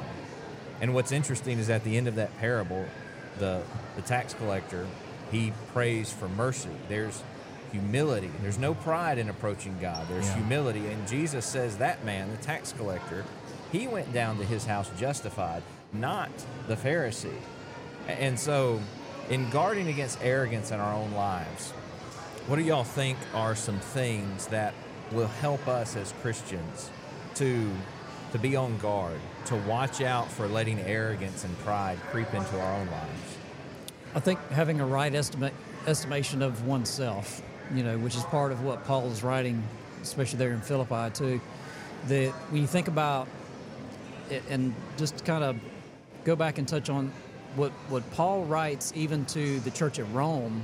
And 0.81 0.95
what's 0.95 1.11
interesting 1.11 1.59
is 1.59 1.69
at 1.69 1.83
the 1.83 1.95
end 1.95 2.07
of 2.07 2.15
that 2.15 2.35
parable, 2.39 2.85
the, 3.37 3.61
the 3.95 4.01
tax 4.01 4.33
collector, 4.33 4.87
he 5.31 5.53
prays 5.73 6.11
for 6.11 6.27
mercy. 6.27 6.69
There's 6.89 7.21
humility. 7.71 8.31
There's 8.41 8.57
no 8.57 8.73
pride 8.73 9.19
in 9.19 9.29
approaching 9.29 9.77
God. 9.79 10.07
There's 10.09 10.25
Yeah. 10.27 10.35
humility. 10.37 10.87
And 10.87 11.07
Jesus 11.07 11.45
says 11.45 11.77
that 11.77 12.03
man, 12.03 12.31
the 12.31 12.37
tax 12.37 12.73
collector, 12.73 13.23
he 13.71 13.87
went 13.87 14.11
down 14.13 14.37
to 14.37 14.45
his 14.45 14.65
house 14.65 14.89
justified, 14.97 15.63
not 15.93 16.29
the 16.67 16.75
Pharisee. 16.75 17.29
And 18.07 18.39
so, 18.39 18.81
in 19.29 19.49
guarding 19.49 19.87
against 19.87 20.19
arrogance 20.21 20.71
in 20.71 20.79
our 20.79 20.93
own 20.93 21.11
lives, 21.11 21.71
what 22.47 22.57
do 22.57 22.63
y'all 22.63 22.83
think 22.83 23.17
are 23.33 23.55
some 23.55 23.79
things 23.79 24.47
that 24.47 24.73
will 25.11 25.27
help 25.27 25.67
us 25.67 25.95
as 25.95 26.13
Christians 26.21 26.89
to 27.35 27.69
to 28.31 28.39
be 28.39 28.55
on 28.55 28.77
guard, 28.77 29.19
to 29.45 29.55
watch 29.55 30.01
out 30.01 30.31
for 30.31 30.47
letting 30.47 30.79
arrogance 30.79 31.43
and 31.43 31.57
pride 31.59 31.99
creep 32.11 32.33
into 32.33 32.59
our 32.59 32.79
own 32.79 32.87
lives. 32.87 33.37
I 34.15 34.19
think 34.19 34.39
having 34.49 34.79
a 34.79 34.85
right 34.85 35.13
estimate, 35.13 35.53
estimation 35.85 36.41
of 36.41 36.65
oneself, 36.65 37.41
you 37.73 37.83
know, 37.83 37.97
which 37.97 38.15
is 38.15 38.23
part 38.25 38.51
of 38.51 38.63
what 38.63 38.85
Paul 38.85 39.09
is 39.11 39.23
writing, 39.23 39.63
especially 40.01 40.39
there 40.39 40.51
in 40.51 40.61
Philippi 40.61 41.13
too, 41.13 41.41
that 42.07 42.31
when 42.51 42.61
you 42.61 42.67
think 42.67 42.87
about 42.87 43.27
and 44.49 44.73
just 44.97 45.25
kind 45.25 45.43
of 45.43 45.57
go 46.23 46.35
back 46.35 46.57
and 46.57 46.67
touch 46.67 46.89
on 46.89 47.11
what 47.55 47.71
what 47.89 48.09
Paul 48.11 48.45
writes 48.45 48.93
even 48.95 49.25
to 49.27 49.59
the 49.61 49.71
church 49.71 49.99
at 49.99 50.11
Rome, 50.13 50.63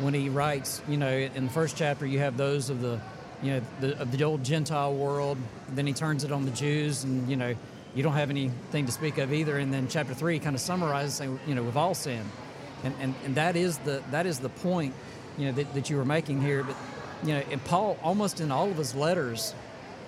when 0.00 0.14
he 0.14 0.28
writes, 0.28 0.82
you 0.88 0.96
know, 0.96 1.10
in 1.10 1.44
the 1.46 1.52
first 1.52 1.76
chapter 1.76 2.06
you 2.06 2.18
have 2.18 2.36
those 2.36 2.70
of 2.70 2.80
the, 2.80 3.00
you 3.42 3.52
know, 3.52 3.60
the, 3.80 4.00
of 4.00 4.10
the 4.10 4.24
old 4.24 4.44
Gentile 4.44 4.94
world. 4.94 5.38
Then 5.70 5.86
he 5.86 5.92
turns 5.92 6.24
it 6.24 6.32
on 6.32 6.44
the 6.44 6.50
Jews, 6.50 7.04
and 7.04 7.28
you 7.28 7.36
know, 7.36 7.54
you 7.94 8.02
don't 8.02 8.14
have 8.14 8.30
anything 8.30 8.86
to 8.86 8.92
speak 8.92 9.18
of 9.18 9.32
either. 9.32 9.58
And 9.58 9.72
then 9.72 9.88
chapter 9.88 10.14
three 10.14 10.38
kind 10.38 10.54
of 10.54 10.60
summarizes, 10.60 11.14
saying, 11.14 11.38
you 11.46 11.54
know, 11.54 11.62
we've 11.62 11.76
all 11.76 11.94
sinned 11.94 12.28
and, 12.84 12.94
and, 13.00 13.14
and 13.24 13.34
that 13.34 13.56
is 13.56 13.78
the 13.78 14.02
that 14.10 14.26
is 14.26 14.38
the 14.38 14.48
point 14.48 14.94
you 15.38 15.46
know 15.46 15.52
that, 15.52 15.72
that 15.74 15.90
you 15.90 15.96
were 15.96 16.04
making 16.04 16.40
here 16.40 16.62
but 16.64 16.76
you 17.24 17.34
know 17.34 17.42
and 17.50 17.64
paul 17.64 17.98
almost 18.02 18.40
in 18.40 18.50
all 18.50 18.70
of 18.70 18.76
his 18.76 18.94
letters 18.94 19.54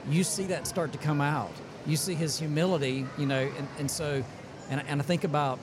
you 0.09 0.25
see 0.25 0.45
that 0.45 0.67
start 0.67 0.93
to 0.93 0.99
come 0.99 1.21
out 1.21 1.53
you 1.87 1.97
see 1.97 2.15
his 2.15 2.39
humility 2.39 3.07
you 3.19 3.27
know 3.27 3.51
and, 3.59 3.69
and 3.79 3.91
so 3.91 4.23
and, 4.71 4.83
and 4.87 5.01
i 5.01 5.05
think 5.05 5.25
about 5.25 5.59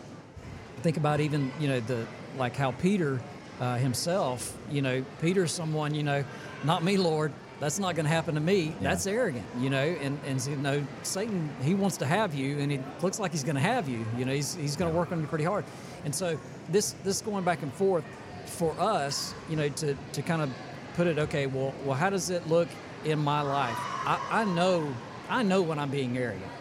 think 0.81 0.97
about 0.97 1.19
even 1.19 1.51
you 1.59 1.67
know 1.67 1.79
the 1.81 2.05
like 2.37 2.55
how 2.55 2.71
peter 2.71 3.19
uh, 3.59 3.75
himself 3.75 4.57
you 4.69 4.81
know 4.81 5.03
peter's 5.21 5.51
someone 5.51 5.93
you 5.93 6.03
know 6.03 6.23
not 6.63 6.83
me 6.83 6.97
lord 6.97 7.31
that's 7.61 7.77
not 7.77 7.93
going 7.93 8.05
to 8.05 8.11
happen 8.11 8.33
to 8.33 8.41
me. 8.41 8.63
Yeah. 8.63 8.89
That's 8.89 9.05
arrogant, 9.05 9.45
you 9.59 9.69
know. 9.69 9.77
And 9.77 10.19
and 10.25 10.43
you 10.47 10.55
know, 10.55 10.83
Satan, 11.03 11.47
he 11.61 11.75
wants 11.75 11.95
to 11.97 12.07
have 12.07 12.33
you, 12.33 12.57
and 12.57 12.71
it 12.71 12.81
looks 13.03 13.19
like 13.19 13.31
he's 13.31 13.43
going 13.43 13.55
to 13.55 13.61
have 13.61 13.87
you. 13.87 14.03
You 14.17 14.25
know, 14.25 14.33
he's 14.33 14.55
he's 14.55 14.75
going 14.75 14.91
to 14.91 14.97
work 14.97 15.11
on 15.11 15.21
you 15.21 15.27
pretty 15.27 15.43
hard. 15.43 15.63
And 16.03 16.13
so 16.13 16.39
this 16.69 16.95
this 17.03 17.21
going 17.21 17.43
back 17.43 17.61
and 17.61 17.71
forth 17.71 18.03
for 18.47 18.75
us, 18.79 19.35
you 19.47 19.55
know, 19.55 19.69
to 19.69 19.95
to 20.13 20.21
kind 20.23 20.41
of 20.41 20.49
put 20.95 21.05
it, 21.05 21.19
okay, 21.19 21.45
well, 21.45 21.71
well, 21.85 21.95
how 21.95 22.09
does 22.09 22.31
it 22.31 22.47
look 22.47 22.67
in 23.05 23.19
my 23.19 23.41
life? 23.41 23.77
I, 23.77 24.19
I 24.31 24.45
know 24.45 24.91
I 25.31 25.43
know 25.43 25.61
when 25.61 25.79
I'm 25.79 25.89
being 25.89 26.17
arrogant. 26.17 26.51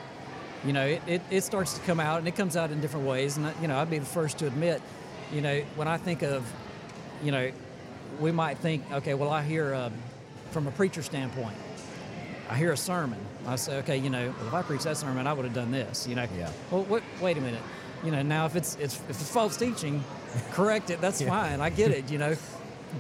You 0.65 0.73
know, 0.73 0.87
it, 0.87 1.03
it, 1.07 1.23
it 1.31 1.41
starts 1.43 1.75
to 1.75 1.81
come 1.81 2.01
out, 2.01 2.19
and 2.19 2.29
it 2.29 2.37
comes 2.37 2.57
out 2.57 2.71
in 2.71 2.81
different 2.81 3.07
ways. 3.07 3.37
And 3.37 3.53
you 3.61 3.69
know, 3.69 3.79
I'd 3.79 3.91
be 3.91 3.99
the 3.99 4.07
first 4.07 4.39
to 4.39 4.47
admit, 4.47 4.81
you 5.33 5.41
know, 5.41 5.61
when 5.77 5.89
I 5.89 5.97
think 5.97 6.23
of, 6.23 6.51
you 7.23 7.33
know, 7.33 7.51
we 8.19 8.31
might 8.31 8.59
think, 8.59 8.85
okay, 8.93 9.15
well, 9.15 9.31
I 9.31 9.43
hear. 9.43 9.75
Uh, 9.75 9.91
from 10.51 10.67
a 10.67 10.71
preacher 10.73 11.03
standpoint. 11.03 11.57
I 12.49 12.57
hear 12.57 12.73
a 12.73 12.77
sermon. 12.77 13.19
I 13.47 13.57
say, 13.57 13.79
okay, 13.79 13.97
you 13.97 14.11
know, 14.11 14.35
well, 14.39 14.49
if 14.49 14.55
I 14.55 14.63
preached 14.63 14.85
that 14.85 14.97
sermon, 14.97 15.27
I 15.27 15.33
would 15.33 15.45
have 15.45 15.55
done 15.55 15.71
this. 15.71 16.07
You 16.07 16.17
know, 16.17 16.27
Yeah. 16.37 16.51
Well, 16.71 16.83
what, 16.85 17.03
wait 17.21 17.37
a 17.39 17.41
minute. 17.41 17.63
You 18.05 18.11
know, 18.11 18.23
now 18.23 18.47
if 18.47 18.57
it's, 18.57 18.77
it's 18.77 18.97
if 19.09 19.11
it's 19.11 19.31
false 19.31 19.57
teaching, 19.57 20.03
correct 20.53 20.91
it. 20.91 21.01
That's 21.01 21.23
fine. 21.23 21.61
I 21.61 21.71
get 21.71 21.91
it. 21.91 22.11
You 22.11 22.19
know, 22.19 22.37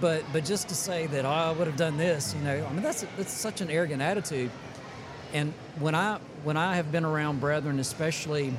but 0.01 0.23
but 0.33 0.45
just 0.45 0.69
to 0.69 0.75
say 0.75 1.07
that 1.07 1.25
oh, 1.25 1.29
I 1.29 1.53
would 1.53 1.67
have 1.67 1.77
done 1.77 1.97
this, 1.97 2.35
you 2.35 2.43
know, 2.43 2.67
I 2.69 2.73
mean 2.73 2.83
that's 2.83 3.05
that's 3.17 3.33
such 3.33 3.61
an 3.63 3.71
arrogant 3.71 4.03
attitude. 4.03 4.51
And 5.33 5.53
when 5.79 5.95
I 5.95 6.19
when 6.45 6.57
I 6.57 6.77
have 6.77 6.91
been 6.91 7.05
around 7.05 7.41
brethren, 7.41 7.79
especially 7.79 8.53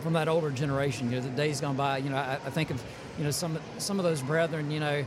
from 0.00 0.12
that 0.12 0.28
older 0.28 0.50
generation, 0.50 1.10
you 1.10 1.16
know, 1.16 1.22
the 1.22 1.30
days 1.30 1.60
gone 1.60 1.76
by, 1.76 1.98
you 1.98 2.10
know, 2.10 2.16
I, 2.16 2.34
I 2.34 2.50
think 2.50 2.70
of, 2.70 2.82
you 3.18 3.24
know, 3.24 3.30
some 3.30 3.58
some 3.78 3.98
of 3.98 4.04
those 4.04 4.22
brethren, 4.22 4.70
you 4.70 4.80
know, 4.80 5.04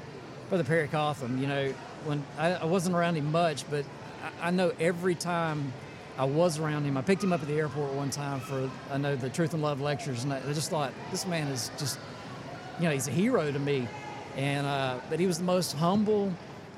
Brother 0.50 0.64
Perry 0.64 0.88
Cotham, 0.88 1.42
you 1.42 1.48
know, 1.48 1.74
when 2.06 2.24
I, 2.38 2.54
I 2.56 2.66
wasn't 2.66 2.96
around 2.96 3.16
him 3.16 3.32
much, 3.32 3.70
but 3.70 3.86
I, 4.42 4.48
I 4.48 4.52
know 4.52 4.74
every 4.80 5.16
time 5.16 5.72
I 6.18 6.26
was 6.26 6.60
around 6.60 6.84
him, 6.84 6.98
I 6.98 7.02
picked 7.02 7.24
him 7.24 7.32
up 7.32 7.42
at 7.42 7.48
the 7.48 7.56
airport 7.56 7.94
one 7.94 8.10
time 8.10 8.42
for 8.42 8.70
I 8.92 8.98
know 8.98 9.16
the 9.16 9.30
Truth 9.30 9.54
and 9.54 9.64
Love 9.64 9.82
lectures, 9.82 10.24
and 10.24 10.34
I, 10.34 10.42
just 10.54 10.70
thought 10.70 10.92
this 11.10 11.26
man 11.26 11.48
is 11.48 11.72
just, 11.78 12.00
you 12.80 12.86
know, 12.86 12.92
he's 12.92 13.08
a 13.08 13.12
hero 13.12 13.52
to 13.52 13.60
me, 13.60 13.88
and 14.36 14.68
uh, 14.68 15.00
but 15.10 15.20
he 15.20 15.26
was 15.26 15.38
the 15.38 15.46
most 15.46 15.74
humble, 15.74 16.34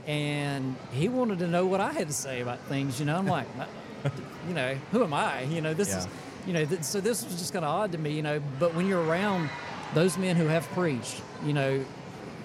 and 0.05 0.75
he 0.91 1.09
wanted 1.09 1.39
to 1.39 1.47
know 1.47 1.65
what 1.65 1.81
I 1.81 1.91
had 1.91 2.07
to 2.07 2.13
say 2.13 2.41
about 2.41 2.59
things. 2.67 2.99
You 2.99 3.05
know, 3.05 3.17
I'm 3.17 3.27
like, 3.27 3.47
you 4.47 4.53
know, 4.53 4.75
who 4.91 5.03
am 5.03 5.13
I? 5.13 5.43
You 5.43 5.61
know, 5.61 5.73
this 5.73 5.89
Yeah. 5.89 5.99
is, 5.99 6.07
you 6.45 6.53
know, 6.53 6.65
th- 6.65 6.83
so 6.83 6.99
this 7.01 7.23
was 7.23 7.37
just 7.39 7.53
kind 7.53 7.63
of 7.65 7.71
odd 7.71 7.91
to 7.93 7.97
me. 7.97 8.11
You 8.11 8.21
know, 8.21 8.41
but 8.59 8.73
when 8.75 8.87
you're 8.87 9.03
around 9.03 9.49
those 9.93 10.17
men 10.17 10.35
who 10.35 10.47
have 10.47 10.67
preached, 10.69 11.21
you 11.45 11.53
know, 11.53 11.83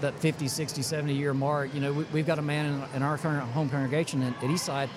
that 0.01 0.15
50, 0.21 0.47
60, 0.49 0.83
70 0.83 1.15
year 1.15 1.35
mark, 1.35 1.75
you 1.75 1.81
know, 1.81 1.93
we, 1.93 2.05
we've 2.13 2.27
got 2.27 2.39
a 2.39 2.43
man 2.43 2.67
in, 2.67 2.97
in 2.97 3.03
our 3.03 3.19
current 3.19 3.43
home 3.51 3.69
congregation 3.69 4.23
at, 4.23 4.33
at 4.35 4.51
Eastside, 4.51 4.89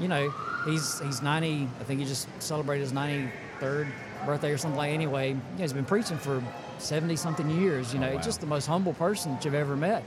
you 0.00 0.08
know, 0.08 0.32
he's 0.64 0.98
he's 1.00 1.22
90, 1.22 1.68
I 1.80 1.84
think 1.84 2.00
he 2.00 2.06
just 2.06 2.26
celebrated 2.42 2.82
his 2.82 2.92
93rd 2.92 3.86
birthday 4.26 4.50
or 4.52 4.58
something 4.58 4.76
like 4.78 4.92
Anyway, 4.92 5.28
you 5.30 5.34
know, 5.34 5.40
he's 5.58 5.72
been 5.72 5.84
preaching 5.84 6.18
for 6.18 6.42
70 6.78 7.14
something 7.16 7.48
years, 7.50 7.92
you 7.94 7.98
oh, 8.00 8.02
know, 8.02 8.10
Oh, 8.12 8.14
wow. 8.16 8.20
just 8.20 8.40
the 8.40 8.46
most 8.46 8.66
humble 8.66 8.94
person 8.94 9.32
that 9.34 9.44
you've 9.44 9.54
ever 9.54 9.76
met 9.76 10.02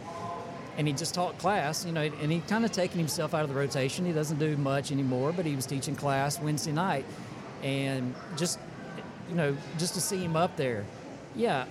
and 0.78 0.88
he 0.88 0.94
just 0.94 1.14
taught 1.14 1.38
class, 1.38 1.86
you 1.86 1.92
know, 1.92 2.02
and 2.02 2.32
he 2.32 2.40
kind 2.42 2.66
of 2.66 2.72
taken 2.72 2.98
himself 2.98 3.34
out 3.34 3.44
of 3.44 3.50
the 3.50 3.56
rotation. 3.56 4.06
He 4.06 4.12
doesn't 4.12 4.40
do 4.40 4.58
much 4.58 4.92
anymore, 4.92 5.32
but 5.32 5.46
he 5.46 5.56
was 5.56 5.66
teaching 5.66 5.96
class 5.96 6.40
Wednesday 6.40 6.72
night, 6.72 7.06
and 7.62 8.16
just, 8.38 8.60
you 9.30 9.36
know, 9.36 9.56
just 9.78 9.94
to 9.94 10.02
see 10.02 10.18
him 10.18 10.36
up 10.36 10.56
there, 10.58 10.86
yeah. 11.36 11.66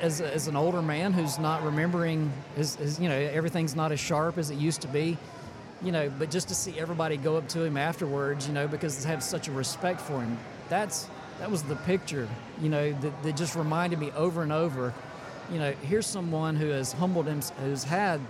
As, 0.00 0.20
as 0.20 0.46
an 0.46 0.54
older 0.54 0.80
man 0.80 1.12
who's 1.12 1.40
not 1.40 1.64
remembering 1.64 2.32
his, 2.54 2.76
his, 2.76 3.00
you 3.00 3.08
know, 3.08 3.16
everything's 3.16 3.74
not 3.74 3.90
as 3.90 3.98
sharp 3.98 4.38
as 4.38 4.48
it 4.48 4.54
used 4.54 4.80
to 4.82 4.88
be, 4.88 5.18
you 5.82 5.90
know, 5.90 6.08
but 6.20 6.30
just 6.30 6.46
to 6.48 6.54
see 6.54 6.78
everybody 6.78 7.16
go 7.16 7.36
up 7.36 7.48
to 7.48 7.64
him 7.64 7.76
afterwards, 7.76 8.46
you 8.46 8.54
know, 8.54 8.68
because 8.68 9.02
they 9.02 9.08
have 9.08 9.24
such 9.24 9.48
a 9.48 9.52
respect 9.52 10.00
for 10.00 10.20
him, 10.20 10.38
that's 10.68 11.08
that 11.40 11.50
was 11.50 11.64
the 11.64 11.76
picture, 11.76 12.28
you 12.60 12.68
know, 12.68 12.92
that, 12.92 13.22
that 13.24 13.36
just 13.36 13.56
reminded 13.56 13.98
me 13.98 14.10
over 14.12 14.42
and 14.42 14.52
over 14.52 14.94
you 15.52 15.58
know, 15.58 15.72
here's 15.82 16.06
someone 16.06 16.56
who 16.56 16.68
has 16.68 16.92
humbled 16.92 17.26
him, 17.26 17.40
who's 17.62 17.84
had 17.84 18.20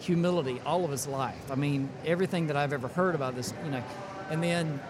humility 0.00 0.60
all 0.64 0.84
of 0.84 0.90
his 0.90 1.06
life. 1.06 1.50
I 1.50 1.54
mean, 1.54 1.88
everything 2.04 2.46
that 2.48 2.56
I've 2.56 2.72
ever 2.72 2.88
heard 2.88 3.14
about 3.14 3.36
this, 3.36 3.52
you 3.64 3.70
know, 3.70 3.82
and 4.30 4.42
then 4.42 4.80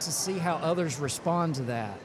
to 0.00 0.12
see 0.12 0.38
how 0.38 0.56
others 0.56 0.98
respond 0.98 1.54
to 1.56 1.62
that, 1.62 1.98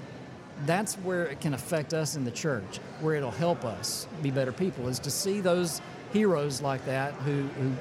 that's 0.65 0.95
where 0.95 1.25
it 1.25 1.41
can 1.41 1.53
affect 1.53 1.93
us 1.93 2.15
in 2.15 2.23
the 2.23 2.31
church, 2.31 2.77
where 2.99 3.15
it'll 3.15 3.31
help 3.31 3.65
us 3.65 4.07
be 4.21 4.29
better 4.29 4.51
people, 4.51 4.87
is 4.87 4.99
to 4.99 5.11
see 5.11 5.41
those 5.41 5.81
heroes 6.13 6.61
like 6.61 6.85
that 6.85 7.13
who, 7.13 7.43
who 7.43 7.71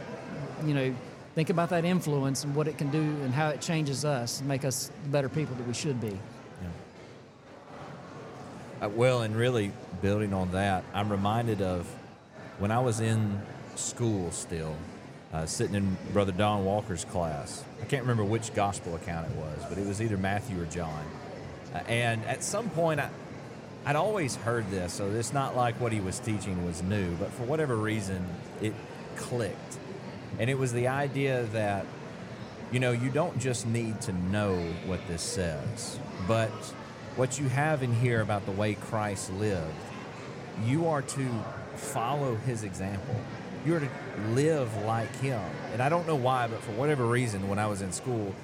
you 0.66 0.74
know, 0.74 0.94
think 1.34 1.50
about 1.50 1.68
that 1.70 1.84
influence 1.84 2.44
and 2.44 2.54
what 2.54 2.66
it 2.68 2.78
can 2.78 2.90
do 2.90 2.98
and 2.98 3.34
how 3.34 3.48
it 3.48 3.60
changes 3.60 4.04
us 4.04 4.40
and 4.40 4.48
make 4.48 4.64
us 4.64 4.90
better 5.06 5.28
people 5.28 5.54
that 5.56 5.66
we 5.66 5.74
should 5.74 6.00
be. 6.00 6.18
Uh, 8.80 8.88
well, 8.88 9.20
and 9.20 9.36
really 9.36 9.72
building 10.00 10.32
on 10.32 10.52
that, 10.52 10.84
I'm 10.94 11.10
reminded 11.10 11.60
of 11.60 11.86
when 12.58 12.70
I 12.70 12.78
was 12.78 13.00
in 13.00 13.42
school 13.76 14.30
still, 14.30 14.74
uh, 15.34 15.44
sitting 15.44 15.74
in 15.74 15.98
Brother 16.14 16.32
Don 16.32 16.64
Walker's 16.64 17.04
class. 17.04 17.62
I 17.82 17.84
can't 17.84 18.02
remember 18.02 18.24
which 18.24 18.54
gospel 18.54 18.94
account 18.94 19.30
it 19.30 19.36
was, 19.36 19.66
but 19.68 19.76
it 19.76 19.86
was 19.86 20.00
either 20.00 20.16
Matthew 20.16 20.60
or 20.60 20.64
John. 20.64 21.04
Uh, 21.74 21.78
and 21.88 22.24
at 22.24 22.42
some 22.42 22.70
point, 22.70 23.00
I, 23.00 23.10
I'd 23.84 23.96
always 23.96 24.36
heard 24.36 24.70
this, 24.70 24.94
so 24.94 25.10
it's 25.10 25.34
not 25.34 25.54
like 25.54 25.78
what 25.78 25.92
he 25.92 26.00
was 26.00 26.18
teaching 26.18 26.64
was 26.64 26.82
new, 26.82 27.14
but 27.16 27.30
for 27.32 27.42
whatever 27.42 27.76
reason, 27.76 28.26
it 28.62 28.72
clicked. 29.16 29.76
And 30.38 30.48
it 30.48 30.58
was 30.58 30.72
the 30.72 30.88
idea 30.88 31.44
that, 31.52 31.84
you 32.72 32.80
know, 32.80 32.92
you 32.92 33.10
don't 33.10 33.38
just 33.38 33.66
need 33.66 34.00
to 34.02 34.12
know 34.12 34.56
what 34.86 35.06
this 35.06 35.22
says, 35.22 35.98
but 36.26 36.50
what 37.16 37.38
you 37.38 37.48
have 37.48 37.82
in 37.82 37.92
here 37.94 38.20
about 38.20 38.46
the 38.46 38.52
way 38.52 38.74
Christ 38.74 39.32
lived, 39.34 39.74
you 40.64 40.88
are 40.88 41.02
to 41.02 41.44
follow 41.76 42.36
his 42.36 42.62
example. 42.62 43.16
You 43.64 43.76
are 43.76 43.80
to 43.80 43.88
live 44.30 44.74
like 44.84 45.14
him. 45.16 45.42
And 45.72 45.82
I 45.82 45.88
don't 45.88 46.06
know 46.06 46.16
why, 46.16 46.46
but 46.46 46.60
for 46.62 46.72
whatever 46.72 47.04
reason, 47.04 47.48
when 47.48 47.58
I 47.58 47.66
was 47.66 47.82
in 47.82 47.92
school, 47.92 48.34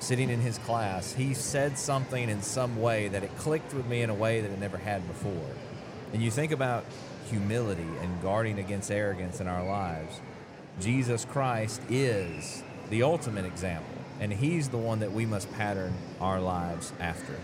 sitting 0.00 0.30
in 0.30 0.40
his 0.40 0.58
class, 0.58 1.12
he 1.12 1.34
said 1.34 1.78
something 1.78 2.28
in 2.28 2.42
some 2.42 2.80
way 2.80 3.08
that 3.08 3.22
it 3.22 3.36
clicked 3.38 3.74
with 3.74 3.86
me 3.86 4.02
in 4.02 4.10
a 4.10 4.14
way 4.14 4.40
that 4.40 4.50
it 4.50 4.58
never 4.58 4.78
had 4.78 5.06
before. 5.06 5.50
And 6.12 6.22
you 6.22 6.30
think 6.30 6.52
about 6.52 6.84
humility 7.30 7.88
and 8.00 8.22
guarding 8.22 8.58
against 8.58 8.90
arrogance 8.90 9.40
in 9.40 9.48
our 9.48 9.64
lives. 9.64 10.20
Jesus 10.80 11.24
Christ 11.24 11.80
is 11.88 12.62
the 12.90 13.02
ultimate 13.02 13.44
example, 13.44 13.96
and 14.20 14.32
he's 14.32 14.68
the 14.68 14.76
one 14.76 15.00
that 15.00 15.12
we 15.12 15.24
must 15.26 15.52
pattern 15.54 15.94
our 16.20 16.40
lives 16.40 16.92
after. 17.00 17.34